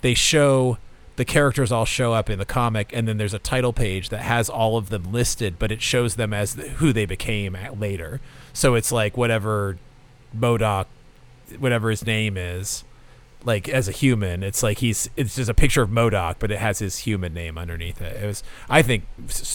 [0.00, 0.78] they show
[1.22, 4.22] the characters all show up in the comic, and then there's a title page that
[4.22, 7.78] has all of them listed, but it shows them as the, who they became at
[7.78, 8.20] later.
[8.52, 9.78] So it's like whatever
[10.36, 10.86] MODOK,
[11.60, 12.82] whatever his name is,
[13.44, 16.58] like as a human, it's like he's it's just a picture of MODOK, but it
[16.58, 18.20] has his human name underneath it.
[18.20, 19.04] It was I think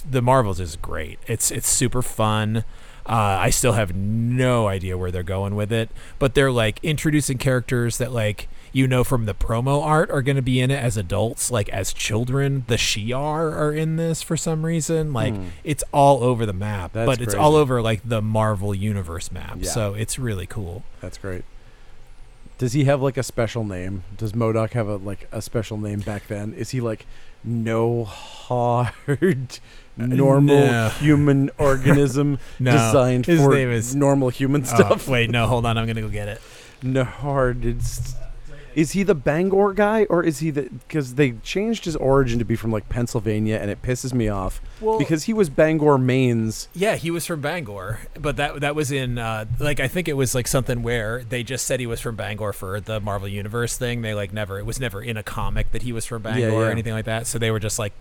[0.09, 1.19] the Marvels is great.
[1.27, 2.63] It's it's super fun.
[3.05, 7.37] Uh, I still have no idea where they're going with it, but they're like introducing
[7.37, 8.47] characters that like
[8.77, 11.67] you know from the promo art are going to be in it as adults, like
[11.69, 12.63] as children.
[12.67, 15.11] The Shi'ar are in this for some reason.
[15.13, 15.45] Like Hmm.
[15.63, 19.57] it's all over the map, That's but it's all over like the Marvel Universe map.
[19.61, 19.71] Yeah.
[19.71, 20.83] So it's really cool.
[21.01, 21.43] That's great.
[22.59, 24.03] Does he have like a special name?
[24.15, 26.53] Does MODOK have a like a special name back then?
[26.53, 27.05] Is he like
[27.43, 29.59] no hard
[29.97, 30.89] normal no.
[30.99, 35.07] human organism No, designed his for name is- normal human Oh, stuff?
[35.07, 35.77] wait, no, hold on.
[35.77, 36.41] I'm gonna go get it.
[36.83, 37.65] No hard.
[37.65, 38.13] It's,
[38.77, 42.45] is he the Bangor guy or is he the because they changed his origin to
[42.45, 46.67] be from like Pennsylvania and it pisses me off Well, because he was Bangor, Maine's.
[46.75, 50.13] yeah, he was from Bangor, but that that was in uh, like I think it
[50.13, 53.75] was like something where they just said he was from Bangor for the Marvel Universe
[53.77, 54.03] thing.
[54.03, 56.53] They like never it was never in a comic that he was from Bangor Yeah,
[56.53, 57.25] or anything like that.
[57.25, 57.93] So they were just like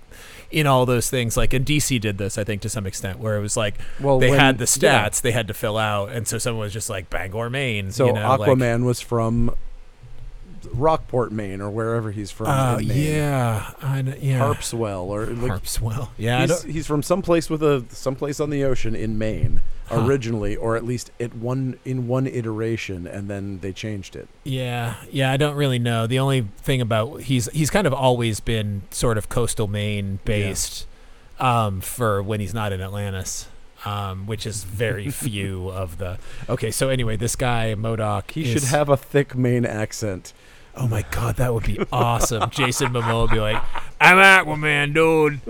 [0.51, 1.39] in all those things.
[1.39, 4.19] Like and DC did this I think to some extent where it was like Well,
[4.19, 5.09] they when- had the yeah.
[5.09, 7.93] stats they had to fill out, and so someone was just like Bangor, Maine.
[7.93, 9.55] So you know, like- Aquaman was from
[10.73, 12.47] Rockport, Maine, or wherever he's from.
[12.49, 13.13] uh, in Maine.
[13.15, 16.09] yeah, I yeah, Harpswell, or like Harpswell.
[16.19, 20.05] Yeah, he's, he's from someplace with a someplace on the ocean in Maine Huh.
[20.05, 24.29] originally, or at least at one in one iteration, and then they changed it.
[24.43, 26.09] Yeah, yeah, I don't really know.
[26.09, 30.89] The only thing about he's he's kind of always been sort of coastal Maine based
[31.39, 33.47] um, for when he's not in Atlantis,
[33.85, 36.19] um, which is very few of the.
[36.49, 38.33] Okay, so anyway, this guy MODOK.
[38.33, 40.33] He is- should have a thick Maine accent.
[40.79, 42.51] Oh my god, that would be awesome.
[42.51, 43.63] Jason Momoa would be like,
[44.01, 45.41] "I'm Aquaman, dude."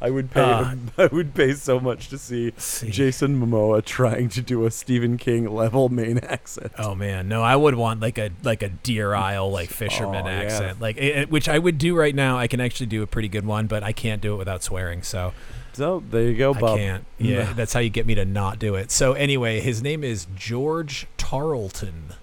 [0.00, 0.40] I would pay.
[0.40, 2.90] Uh, I would pay so much to see See.
[2.90, 6.72] Jason Momoa trying to do a Stephen King level Maine accent.
[6.78, 7.42] Oh man, no!
[7.42, 10.36] I would want like a like a Deer Isle like fisherman Oh, yeah.
[10.42, 12.36] accent, like it, it- which I would do right now.
[12.36, 15.02] I can actually do a pretty good one, but I can't do it without swearing.
[15.02, 15.32] So
[15.74, 16.74] So there you go, Bob.
[16.74, 17.04] I can't.
[17.18, 18.90] Yeah, that's how you get me to not do it.
[18.90, 22.14] So anyway, his name is George Tarleton.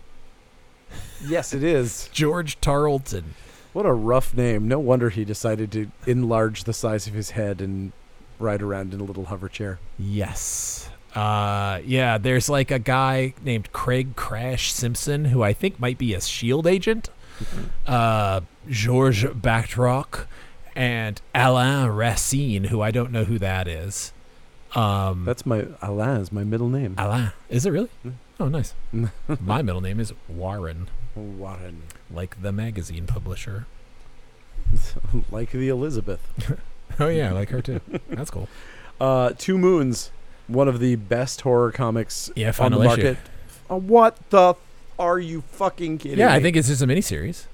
[1.25, 2.09] Yes, it is.
[2.11, 3.35] George Tarleton.
[3.73, 4.67] What a rough name.
[4.67, 7.93] No wonder he decided to enlarge the size of his head and
[8.39, 9.79] ride around in a little hover chair.
[9.97, 10.89] Yes.
[11.15, 16.13] Uh, yeah, there's like a guy named Craig Crash Simpson who I think might be
[16.13, 17.09] a Shield agent.
[17.87, 20.25] Uh, Georges Batroc
[20.75, 24.13] and Alain Racine, who I don't know who that is.
[24.75, 26.95] Um, That's my Alain is my middle name.
[26.97, 27.31] Alain.
[27.49, 27.89] Is it really?
[28.05, 28.13] Mm.
[28.39, 28.73] Oh, nice.
[29.39, 33.65] My middle name is Warren, Warren, like the magazine publisher.
[35.31, 36.21] like the Elizabeth.
[36.99, 37.79] Oh yeah, I like her too.
[38.09, 38.49] That's cool.
[38.99, 40.11] Uh, Two Moons,
[40.47, 43.17] one of the best horror comics Yeah, on the market.
[43.69, 44.49] Uh, what the?
[44.49, 44.57] F-
[44.99, 46.33] are you fucking kidding Yeah, me?
[46.33, 47.45] I think it's just a miniseries.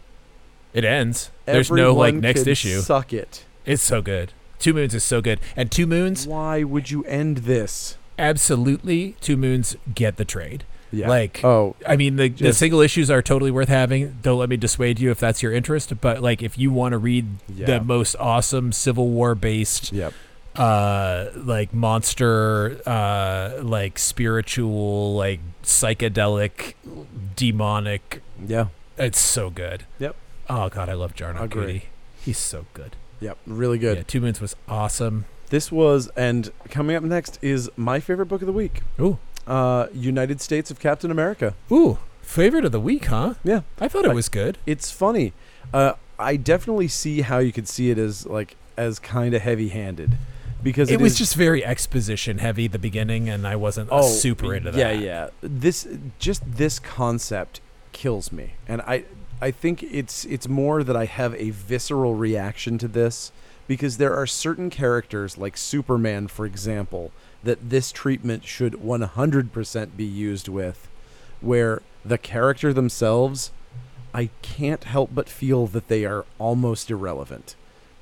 [0.74, 1.30] It ends.
[1.46, 2.82] There's no like next issue.
[2.82, 3.46] Suck it.
[3.66, 4.34] It's so good.
[4.60, 7.96] Two Moons is so good, and Two Moons Why would you end this?
[8.20, 9.16] absolutely.
[9.22, 10.66] Two Moons get the trade.
[10.92, 11.10] Yeah.
[11.10, 14.18] Like, oh, I mean, the, the single issues are totally worth having.
[14.22, 16.00] Don't let me dissuade you if that's your interest.
[16.00, 17.66] But like, if you want to read yeah.
[17.66, 20.14] the most awesome Civil War based, Yep.
[20.56, 26.74] uh, like monster, uh, like spiritual, like psychedelic,
[27.36, 28.68] demonic, Yeah.
[28.98, 29.86] it's so good.
[30.00, 30.16] Yep.
[30.50, 31.84] Oh god, I love Jarno Agree.
[32.24, 32.96] He's so good.
[33.20, 33.38] Yep.
[33.46, 33.98] Really good.
[33.98, 35.26] Yeah, Two Moons was awesome.
[35.50, 38.82] This was, and coming up next is my favorite book of the week.
[39.00, 39.18] Ooh,
[39.48, 41.54] Uh, United States of Captain America.
[41.72, 43.36] ooh, favorite of the week, huh?
[43.44, 43.62] Yeah.
[43.80, 44.58] I thought it was good.
[44.66, 45.34] It's funny.
[45.74, 50.18] Uh, I definitely see how you could see it as like as kind of heavy-handed
[50.62, 54.10] because It, it was just very exposition heavy at the beginning, and I wasn't oh
[54.10, 54.78] super into that.
[54.80, 54.92] yeah.
[55.00, 55.88] Yeah, This
[56.20, 59.06] just this concept kills me, and I
[59.42, 63.32] I think it's it's more that I have a visceral reaction to this
[63.68, 67.12] because there are certain characters like Superman, for example,
[67.48, 70.90] that this treatment should 100% be used with,
[71.40, 73.52] where the character themselves,
[74.14, 77.56] I can't help but feel that they are almost irrelevant.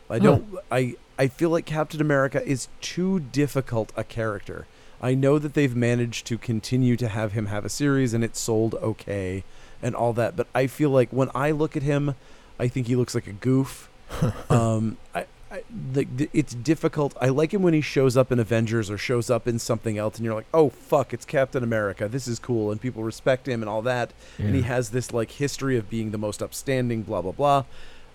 [0.09, 0.55] I don't.
[0.71, 4.67] I I feel like Captain America is too difficult a character.
[5.01, 8.39] I know that they've managed to continue to have him have a series and it's
[8.39, 9.43] sold okay
[9.81, 12.15] and all that, but I feel like when I look at him,
[12.59, 13.89] I think he looks like a goof.
[14.49, 15.25] um, I,
[15.55, 17.15] I, the, the, it's difficult.
[17.21, 20.17] I like him when he shows up in Avengers or shows up in something else,
[20.17, 22.09] and you're like, oh fuck, it's Captain America.
[22.09, 24.11] This is cool, and people respect him and all that.
[24.37, 27.63] And he has this like history of being the most upstanding, blah blah blah.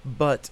[0.04, 0.50] But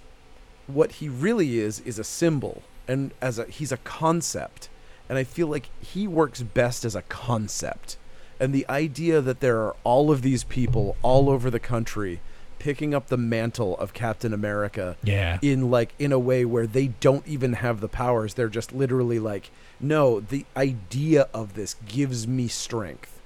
[0.67, 4.71] what he really is is a symbol, and as a he's a concept,
[5.09, 7.99] and I feel like he works best as a concept.
[8.41, 12.21] And the idea that there are all of these people all over the country
[12.59, 15.39] picking up the mantle of Captain America Yeah.
[15.43, 18.35] in like in a way where they don't even have the powers.
[18.35, 19.51] They're just literally like
[19.81, 23.21] no the idea of this gives me strength.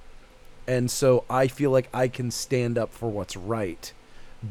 [0.67, 3.91] And so i feel like i can stand up for what's right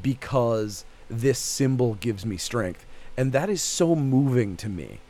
[0.03, 2.85] because this symbol gives me strength.
[3.17, 5.01] And that is so moving to me.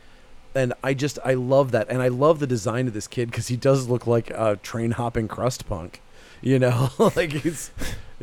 [0.55, 1.89] And i just i love that.
[1.89, 4.91] And i love the design of this kid because he does look like a train
[4.91, 6.01] hopping crust punk
[6.41, 6.89] you know?
[7.15, 7.71] Like he's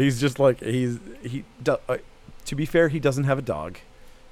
[0.01, 1.97] he's just like he's he do, uh,
[2.45, 3.79] to be fair he doesn't have a dog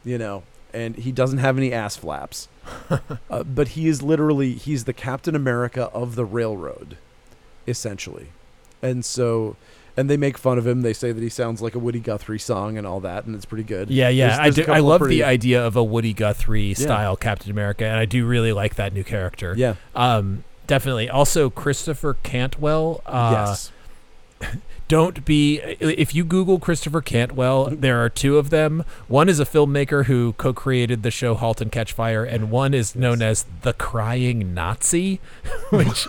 [0.04, 0.42] you know
[0.74, 2.48] and he doesn't have any ass flaps
[3.30, 6.96] uh, but he is literally he's the captain america of the railroad
[7.66, 8.28] essentially
[8.82, 9.56] and so
[9.96, 12.38] and they make fun of him they say that he sounds like a woody guthrie
[12.38, 14.28] song and all that and it's pretty good Yeah, yeah.
[14.28, 14.72] There's- I there's a do.
[14.72, 18.24] I love pretty- the idea of a Woody Guthrie style Captain America, and I do
[18.26, 19.54] really like that new character.
[19.56, 21.10] yeah Um, definitely.
[21.10, 23.00] Also, Christopher Cantwell.
[23.06, 23.72] Uh, yes
[24.88, 25.58] Don't be.
[25.80, 28.84] If you Google Christopher Cantwell, there are two of them.
[29.06, 32.96] One is a filmmaker who co-created the show *Halt and Catch Fire*, and one is
[32.96, 35.20] known as the Crying Nazi,
[35.70, 36.08] which.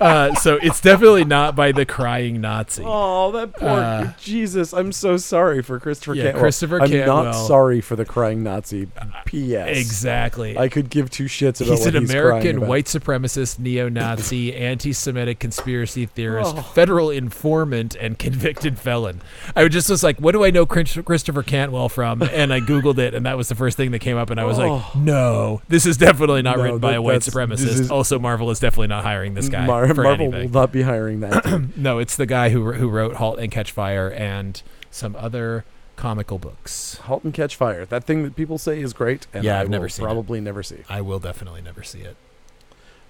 [0.00, 2.82] uh, so it's definitely not by the Crying Nazi.
[2.86, 4.74] Oh, that poor Uh, Jesus!
[4.74, 6.42] I'm so sorry for Christopher Yeah, Cantwell.
[6.42, 7.24] Christopher I'm Cantwell.
[7.24, 8.88] not sorry for the crying Nazi.
[9.24, 9.76] P.S.
[9.78, 10.58] Exactly.
[10.58, 16.06] I could give two shits about He's an he's American white supremacist, neo-Nazi, anti-Semitic conspiracy
[16.06, 16.62] theorist, Oh.
[16.62, 19.20] federal informant, and convicted felon.
[19.54, 23.14] I just was like, "What do I know Christopher Cantwell from?" And I googled it,
[23.14, 24.30] and that was the first thing that came up.
[24.30, 24.68] And I was Oh.
[24.76, 28.50] like, "No, this is definitely not No, written by a white supremacist." is- also, Marvel
[28.50, 30.50] is definitely not hiring this guy Mar- Marvel anything.
[30.50, 31.70] will not be hiring that.
[31.76, 35.64] no, it's the guy who who wrote *Halt and Catch Fire* and some other
[35.96, 36.98] comical books.
[37.04, 37.86] halt and catch fire.
[37.86, 39.26] That thing that people say is great.
[39.32, 40.06] And Yeah, I I've never seen it.
[40.08, 40.80] probably never see.
[40.90, 42.16] I will definitely never see it.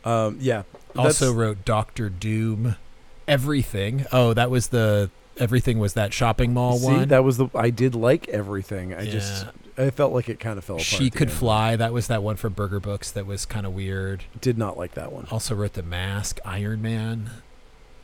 [0.04, 0.62] Um, yeah.
[0.96, 2.76] also wrote Doctor Doom,
[3.28, 4.06] everything.
[4.12, 7.08] Oh, that was the everything was that shopping mall see, one.
[7.08, 7.48] that was the.
[7.54, 8.94] I did like everything.
[8.94, 9.46] I just.
[9.78, 10.86] I felt like it kind of fell apart.
[10.86, 11.36] she could end.
[11.36, 11.76] fly.
[11.76, 13.10] That was that one from Berger Books.
[13.10, 14.24] That was kind of weird.
[14.40, 15.26] Did not like that one.
[15.30, 17.30] Also wrote the Mask, Iron Man,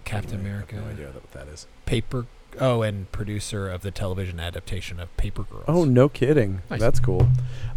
[0.04, 1.66] Captain I have America, No idea what that is.
[1.86, 2.26] Paper.
[2.60, 5.64] Oh, and producer of the television adaptation of Paper Girls.
[5.66, 6.60] Oh, no kidding.
[6.68, 6.80] Nice.
[6.80, 7.26] That's cool.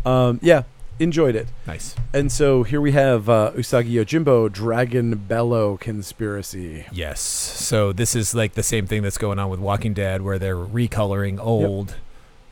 [0.06, 0.64] Um, yeah.
[1.00, 1.48] Enjoyed it.
[1.68, 1.96] Nice.
[2.14, 6.86] And so here we have uh, Usagi Yojimbo Dragon Bellow conspiracy.
[6.92, 7.20] Yes.
[7.20, 10.56] So this is like the same thing that's going on with Walking Dead, where they're
[10.56, 11.96] recoloring old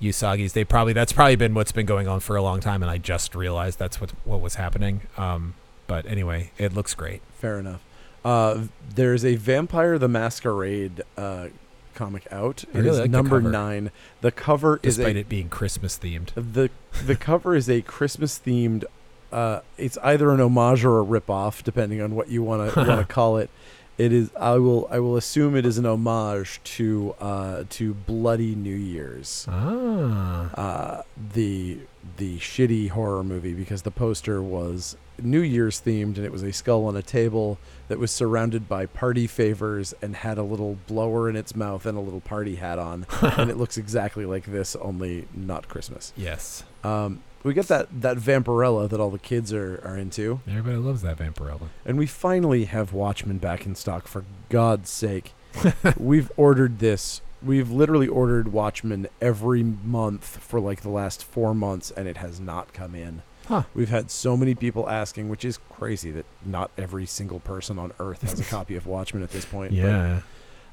[0.02, 0.54] Usagi's.
[0.54, 2.98] They probably that's probably been what's been going on for a long time, and I
[2.98, 5.02] just realized that's what what was happening.
[5.18, 5.56] Um,
[5.88, 7.22] but anyway, it looks great.
[7.36, 7.82] Fair enough.
[8.24, 8.64] Uh,
[8.96, 11.48] there's a Vampire the Masquerade uh,
[11.94, 12.64] comic out.
[12.64, 13.52] It really is like the number cover.
[13.52, 13.92] nine.
[14.22, 16.30] The cover is Despite a, it being Christmas themed.
[16.36, 16.70] the
[17.06, 18.84] the cover is a Christmas themed.
[19.32, 23.00] Uh, it's either an homage or a ripoff, depending on what you want to want
[23.00, 23.50] to call it.
[23.98, 24.32] It is.
[24.40, 24.88] I will.
[24.90, 30.52] I will assume it is an homage to uh, to Bloody New Year's, Ah.
[30.56, 31.02] uh,
[31.34, 31.80] the
[32.18, 36.52] the shitty horror movie, because the poster was New Year's themed, and it was a
[36.52, 41.30] skull on a table that was surrounded by party favors and had a little blower
[41.30, 44.76] in its mouth and a little party hat on, and it looks exactly like this,
[44.78, 46.14] only not Christmas.
[46.18, 46.64] Yes.
[46.84, 51.02] Um, we get that that Vampirella that all the kids are, are into, Everybody loves
[51.02, 51.68] that Vampirella.
[51.86, 54.08] and we finally have Watchmen back in stock.
[54.08, 55.34] For God's sake,
[55.98, 57.22] we've ordered this.
[57.42, 62.40] We've literally ordered Watchmen every month for like the last four months, and it has
[62.40, 63.22] not come in.
[63.48, 63.64] Huh.
[63.74, 67.92] We've had so many people asking, which is crazy that not every single person on
[68.00, 69.72] Earth has a copy of Watchmen at this point.
[69.72, 70.22] but, Yeah.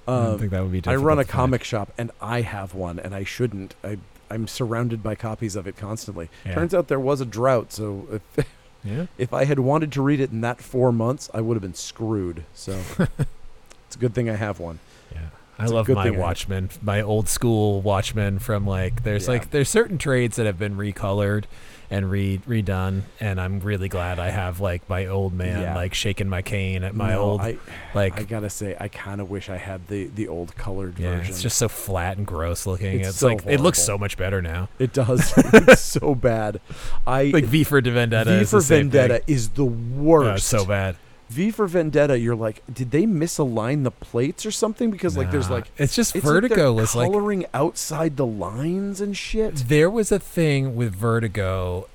[0.07, 0.83] I don't um, think that would be.
[0.87, 3.75] I run a comic shop and I have one and I shouldn't.
[3.85, 3.99] I
[4.31, 6.29] I'm surrounded by copies of it constantly.
[6.47, 6.55] Yeah.
[6.55, 8.07] Turns out there was a drought, so
[8.37, 8.47] if,
[8.85, 9.07] Yeah.
[9.19, 11.75] if I had wanted to read it in that 4 months, I would have been
[11.75, 12.45] screwed.
[12.55, 14.79] So it's a good thing I have one.
[15.13, 15.29] Yeah.
[15.61, 19.33] I love my thing Watchmen, my old school Watchmen from like there's Yeah.
[19.33, 21.45] like there's certain trades that have been recolored
[21.93, 25.75] and re redone and I'm really glad I have like my old man Yeah.
[25.75, 27.59] like shaking my cane at my No, old I
[27.95, 30.99] like I got to say I kind of wish I had the the old colored
[31.01, 31.31] yeah, version.
[31.33, 33.01] it's just so flat and gross looking.
[33.01, 34.69] It's It's, so like it looks so much better now.
[34.79, 35.33] it does.
[35.37, 36.61] it's so bad.
[37.09, 39.35] I Like V for Vendetta V is for same Vendetta thing.
[39.35, 40.47] is the Yeah, worst.
[40.47, 40.95] so bad.
[41.31, 44.91] V for Vendetta, you're like, did they misalign the plates or something?
[44.91, 49.01] Because like, there's like, it's just it's Vertigo they're was like coloring outside the lines
[49.01, 49.57] and shit.
[49.69, 51.89] there was a thing with Vertigo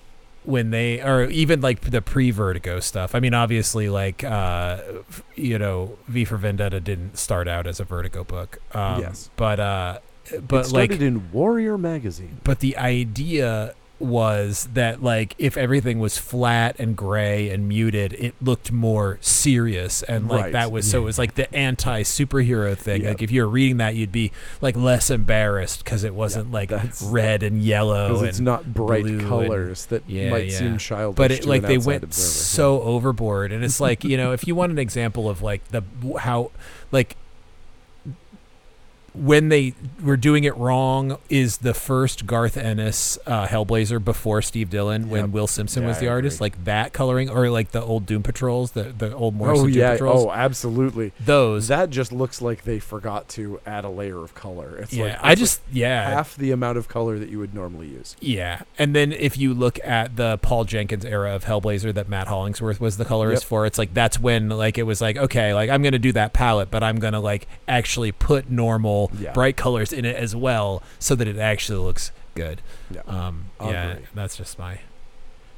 [0.45, 3.13] when they or even like the pre-Vertigo stuff.
[3.13, 4.79] I mean, obviously, like uh,
[5.35, 8.59] you know, V for Vendetta didn't start out as a Vertigo book.
[8.73, 9.29] Um, Yes.
[9.35, 9.99] but uh,
[10.47, 12.37] but it started like, in Warrior magazine.
[12.43, 18.35] but the idea was that like if everything was flat and gray and muted it
[18.41, 20.51] looked more serious and like Right.
[20.53, 23.09] that was so it was like the anti superhero thing Yeah.
[23.09, 26.69] like if you were reading that you'd be like less embarrassed because it wasn't like
[26.69, 30.57] that's- red and yellow and it's not bright blue and- colors that Yeah, might yeah.
[30.59, 31.15] seem childish.
[31.17, 32.27] but it like they went observer.
[32.27, 35.81] so overboard and it's like you know if you want an example of like the
[36.19, 36.51] how
[36.91, 37.15] like
[39.15, 44.69] when they were doing it wrong is the first Garth Ennis uh, Hellblazer before Steve
[44.69, 46.45] Dillon when Will Simpson Yeah, was the I artist agree.
[46.45, 49.77] like that coloring or like the old Doom Patrols the the old Morrison Oh Doom
[49.77, 51.13] yeah, Patrols oh absolutely.
[51.19, 54.77] those That just looks like they forgot to add a layer of color.
[54.77, 57.87] It's yeah like I just yeah half the amount of color that you would normally
[57.87, 58.15] use.
[58.19, 62.27] Yeah, and then if you look at the Paul Jenkins era of Hellblazer that Matt
[62.27, 63.47] Hollingsworth was the colorist Yep.
[63.49, 66.33] for, it's like that's when like it was like okay, like I'm gonna do that
[66.33, 69.33] palette, but I'm gonna like actually put normal Yeah.
[69.33, 72.61] bright colors in it as well, so that it actually looks good.
[72.91, 73.01] Yeah.
[73.07, 74.79] Um, yeah, that's just my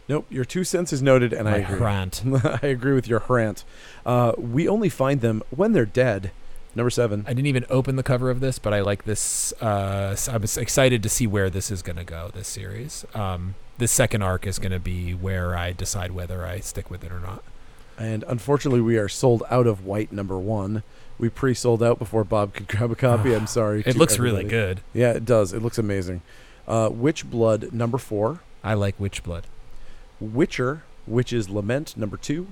[0.09, 1.79] Nope, your two cents is noted, and I agree.
[1.79, 2.23] rant.
[2.63, 3.65] I agree with your rant.
[4.05, 6.31] Uh, we only find them when they're dead.
[6.75, 7.25] Number seven.
[7.27, 9.51] I didn't even open the cover of this, but I like this.
[9.59, 12.29] Uh, I'm excited to see where this is gonna go.
[12.33, 13.03] This series.
[13.15, 17.11] Um, this second arc is gonna be where I decide whether I stick with it
[17.11, 17.43] or not.
[17.97, 20.83] And unfortunately, we are sold out of white number one.
[21.19, 23.33] We pre-sold out before Bob could grab a copy.
[23.35, 23.83] I'm sorry.
[23.85, 24.81] It looks really good.
[24.93, 25.53] Yeah, it does.
[25.53, 26.21] It looks amazing.
[26.67, 28.41] Uh, Witch Blood number four.
[28.63, 29.43] I like Witchblood.
[30.19, 32.47] Witcher, Witch's Lament number two.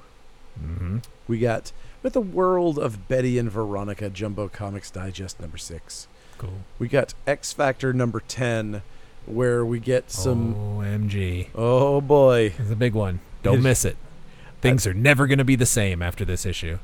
[0.62, 1.00] Mm-hmm.
[1.28, 1.72] We got
[2.04, 6.08] With the World of Betty and Veronica Jumbo Comics Digest number six.
[6.38, 6.62] Cool.
[6.80, 8.82] We got X Factor number ten,
[9.26, 10.54] where we get some.
[10.56, 11.50] OMG.
[11.56, 12.54] Oh, boy.
[12.58, 13.20] It's a big one.
[13.44, 13.98] Don't miss it.
[14.62, 16.80] Things are never going to be the same after this issue.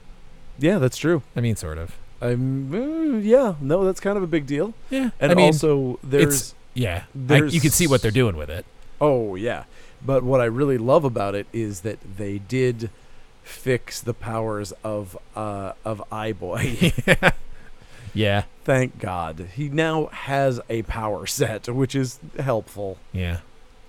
[0.60, 1.24] Yeah, that's true.
[1.36, 1.98] I mean, sort of.
[2.22, 2.74] I'm.
[2.74, 4.74] uh, yeah, no, that's kind of a big deal.
[4.90, 5.10] Yeah.
[5.20, 6.54] And I mean, also, there's.
[6.74, 7.04] yeah.
[7.06, 8.66] I, there's- you can see what they're doing with it.
[9.00, 9.64] Oh yeah,
[10.06, 12.92] but what I really love about it is that they did
[13.44, 16.94] fix the powers of uh of Eye-Boy.
[18.14, 18.44] yeah.
[18.64, 22.98] Thank God, he now has a power set, which is helpful.
[23.12, 23.38] Yeah.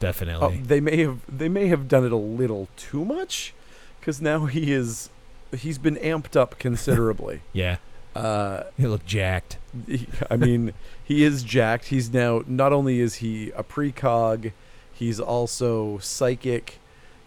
[0.01, 0.57] Definitely.
[0.67, 3.53] they may have they may have done it a little too much,
[4.01, 5.11] because now he is
[5.57, 7.41] he's been amped up considerably.
[7.53, 7.77] yeah.
[8.17, 9.59] uh, You look jacked.
[9.87, 10.73] he- I mean,
[11.03, 11.87] he is jacked.
[11.87, 14.53] He's now not only is he a precog,
[14.93, 16.79] he's also psychic.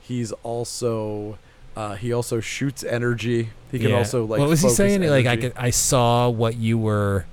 [0.01, 1.38] He's also
[1.76, 3.49] uh, he also shoots energy.
[3.71, 3.97] He can Yeah.
[3.97, 4.39] also like.
[4.39, 5.01] what was he saying?
[5.03, 7.26] Like I could, I saw what you were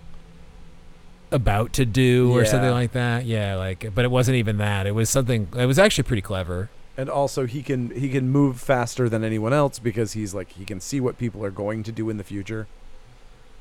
[1.30, 3.24] about to do or something like that.
[3.24, 4.86] Yeah, like but it wasn't even that.
[4.86, 5.48] It was something.
[5.56, 6.68] It was actually pretty clever.
[6.96, 10.64] And also he can he can move faster than anyone else because he's like he
[10.64, 12.66] can see what people are going to do in the future.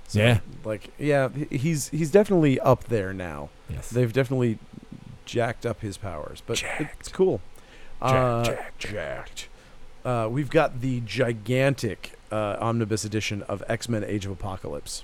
[0.08, 0.40] So, Yeah.
[0.66, 3.50] Like yeah, he's he's definitely up there now.
[3.70, 3.90] Yes.
[3.90, 4.60] They've definitely
[5.26, 7.14] jacked up his powers, but it's Jacked.
[7.14, 7.40] cool.
[8.02, 9.48] uh, jacked, jacked.
[10.04, 15.04] Uh, we've got the gigantic uh, omnibus edition of X Men: Age of Apocalypse.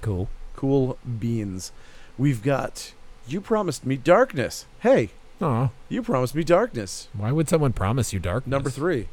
[0.00, 0.28] cool.
[0.56, 1.70] Cool beans.
[2.18, 2.92] We've got.
[3.28, 4.64] You promised me darkness.
[4.80, 5.10] Hey,
[5.40, 7.08] Oh, you promised me darkness.
[7.12, 8.50] why would someone promise you darkness?
[8.50, 9.08] Number three.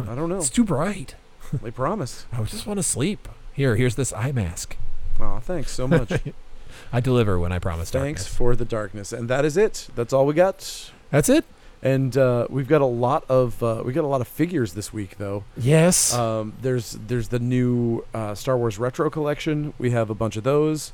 [0.00, 0.36] I don't know.
[0.38, 1.14] It's too bright.
[1.62, 2.26] They promised.
[2.32, 3.28] I just want to sleep.
[3.52, 4.76] Here, here's this eye mask.
[5.20, 6.12] Oh, thanks so much.
[6.92, 8.36] I deliver when I promise thanks darkness.
[8.36, 9.88] for the darkness, and that is it.
[9.94, 10.90] That's all we got.
[11.10, 11.44] That's it.
[11.82, 14.92] And uh, we've got a lot of uh, we got a lot of figures this
[14.92, 15.44] week, though.
[15.56, 16.12] Yes.
[16.14, 19.72] Um, there's there's the new uh, Star Wars retro collection.
[19.78, 20.92] We have a bunch of those.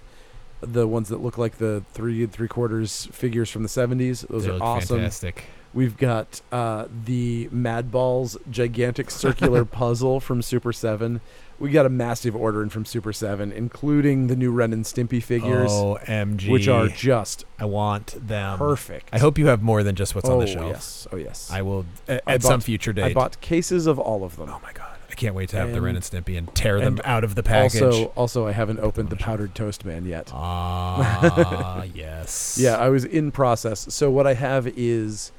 [0.62, 4.26] The ones that look like the three and three quarters figures from the 70s.
[4.28, 4.98] Those They are awesome.
[4.98, 5.44] Fantastic.
[5.74, 11.20] We've got uh, the Madballs gigantic circular puzzle from Super 7.
[11.58, 15.22] We got a massive order in from Super 7, including the new Ren and Stimpy
[15.22, 16.50] figures, Oh, MG.
[16.50, 18.58] which are just I want them.
[18.58, 19.08] perfect.
[19.12, 20.70] I hope you have more than just what's oh, on the shelf.
[20.72, 21.06] yes.
[21.12, 21.50] Oh, yes.
[21.50, 23.04] I will at, I at some future date.
[23.04, 24.50] I bought cases of all of them.
[24.50, 24.91] Oh my god!
[25.12, 27.34] I can't wait to have the Ren And- and Stimpy and tear them out of
[27.34, 27.82] the package.
[27.82, 30.30] Also, also, I haven't opened the powdered toast man yet.
[30.32, 32.58] ah, yes.
[32.58, 33.92] Yeah, I was in process.
[33.94, 35.30] So what I have is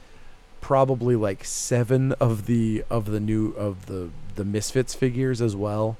[0.62, 5.98] probably like seven of the of the new of the the Misfits figures as well,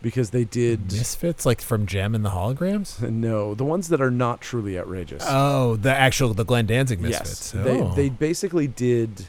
[0.00, 3.00] because they did Misfits, like from Jem and the holograms.
[3.10, 5.24] no the ones that are not truly outrageous.
[5.26, 7.52] Oh, the actual the Glenn Danzig Misfits.
[7.52, 7.92] yes, they Oh.
[7.94, 9.26] they basically did.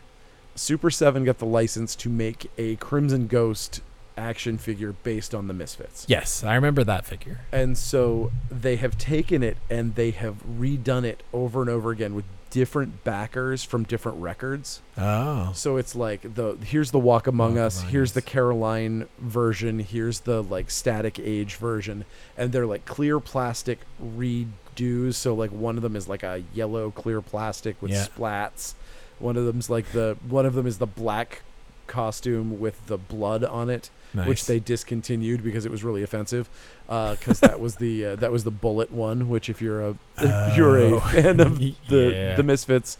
[0.55, 3.81] Super Seven got the license to make a Crimson Ghost
[4.15, 6.05] action figure based on the Misfits.
[6.07, 7.41] Yes, I remember that figure.
[7.51, 12.13] And so they have taken it and they have redone it over and over again
[12.13, 14.81] with different backers from different records.
[14.95, 15.51] Oh.
[15.55, 18.13] So it's like the here's the Walk Among Walk Us, Among here's Us.
[18.15, 22.05] the Caroline version, here's the like Static Age version,
[22.37, 25.15] and they're like clear plastic redos.
[25.15, 28.05] So like one of them is like a yellow clear plastic with Yeah.
[28.05, 28.75] splats.
[29.24, 31.41] One of them's like the one of them is the black
[31.88, 34.28] costume with the blood on it Nice.
[34.28, 36.47] which they discontinued because it was really offensive.
[36.88, 39.28] Because that was the uh, that was the bullet one.
[39.30, 40.99] Which if you're a if you're a Oh.
[40.99, 42.36] fan of the Yeah.
[42.36, 42.97] the Misfits,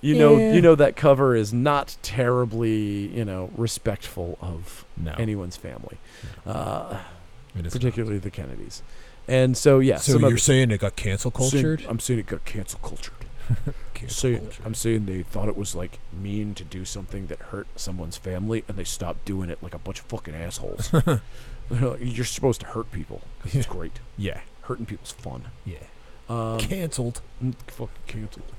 [0.00, 0.52] you know Yeah.
[0.54, 5.14] you know that cover is not terribly you know respectful of no.
[5.18, 5.98] anyone's family,
[6.46, 6.98] uh,
[7.56, 8.82] it is particularly the Kennedys.
[9.28, 9.98] And so yeah.
[9.98, 11.84] So some you're of, saying it got cancel cultured?
[11.88, 13.14] I'm saying it got cancel cultured.
[13.94, 14.56] Cultured.
[14.64, 18.64] I'm saying they thought it was like mean to do something that hurt someone's family,
[18.68, 20.92] and they stopped doing it like a bunch of fucking assholes.
[21.70, 24.00] Like, You're supposed to hurt people 'cause it's great.
[24.16, 24.40] yeah.
[24.62, 25.48] Hurting people's fun.
[25.66, 25.76] Yeah.
[26.26, 27.20] Um, Cancelled.
[27.44, 28.52] mm, fucking canceled.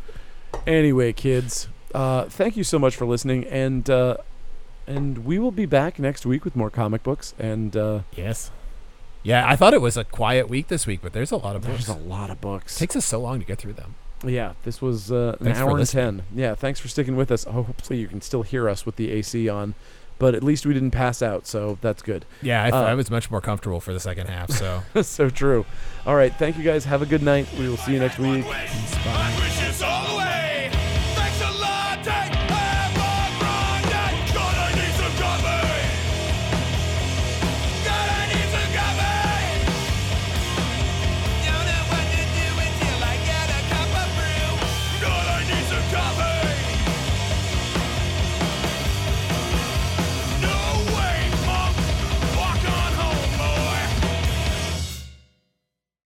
[0.67, 4.17] Anyway, kids, uh, thank you so much for listening, and uh,
[4.85, 7.33] and we will be back next week with more comic books.
[7.39, 8.51] And uh, Yes.
[9.23, 11.63] Yeah, I thought it was a quiet week this week, but there's a lot of
[11.63, 11.87] books.
[11.87, 12.77] there's a lot of books.
[12.77, 13.95] takes us so long to get through them.
[14.23, 16.17] Yeah, this was uh, an hour and listening.
[16.17, 16.23] ten.
[16.35, 17.45] Yeah, thanks for sticking with us.
[17.47, 19.75] Oh, hopefully you can still hear us with the AC on,
[20.17, 22.25] but at least we didn't pass out, so that's good.
[22.41, 24.51] Yeah, I, th- Uh, I was much more comfortable for the second half.
[24.51, 25.65] So so true.
[26.05, 26.83] All right, thank you guys.
[26.85, 27.47] Have a good night.
[27.57, 28.45] We will see you next week.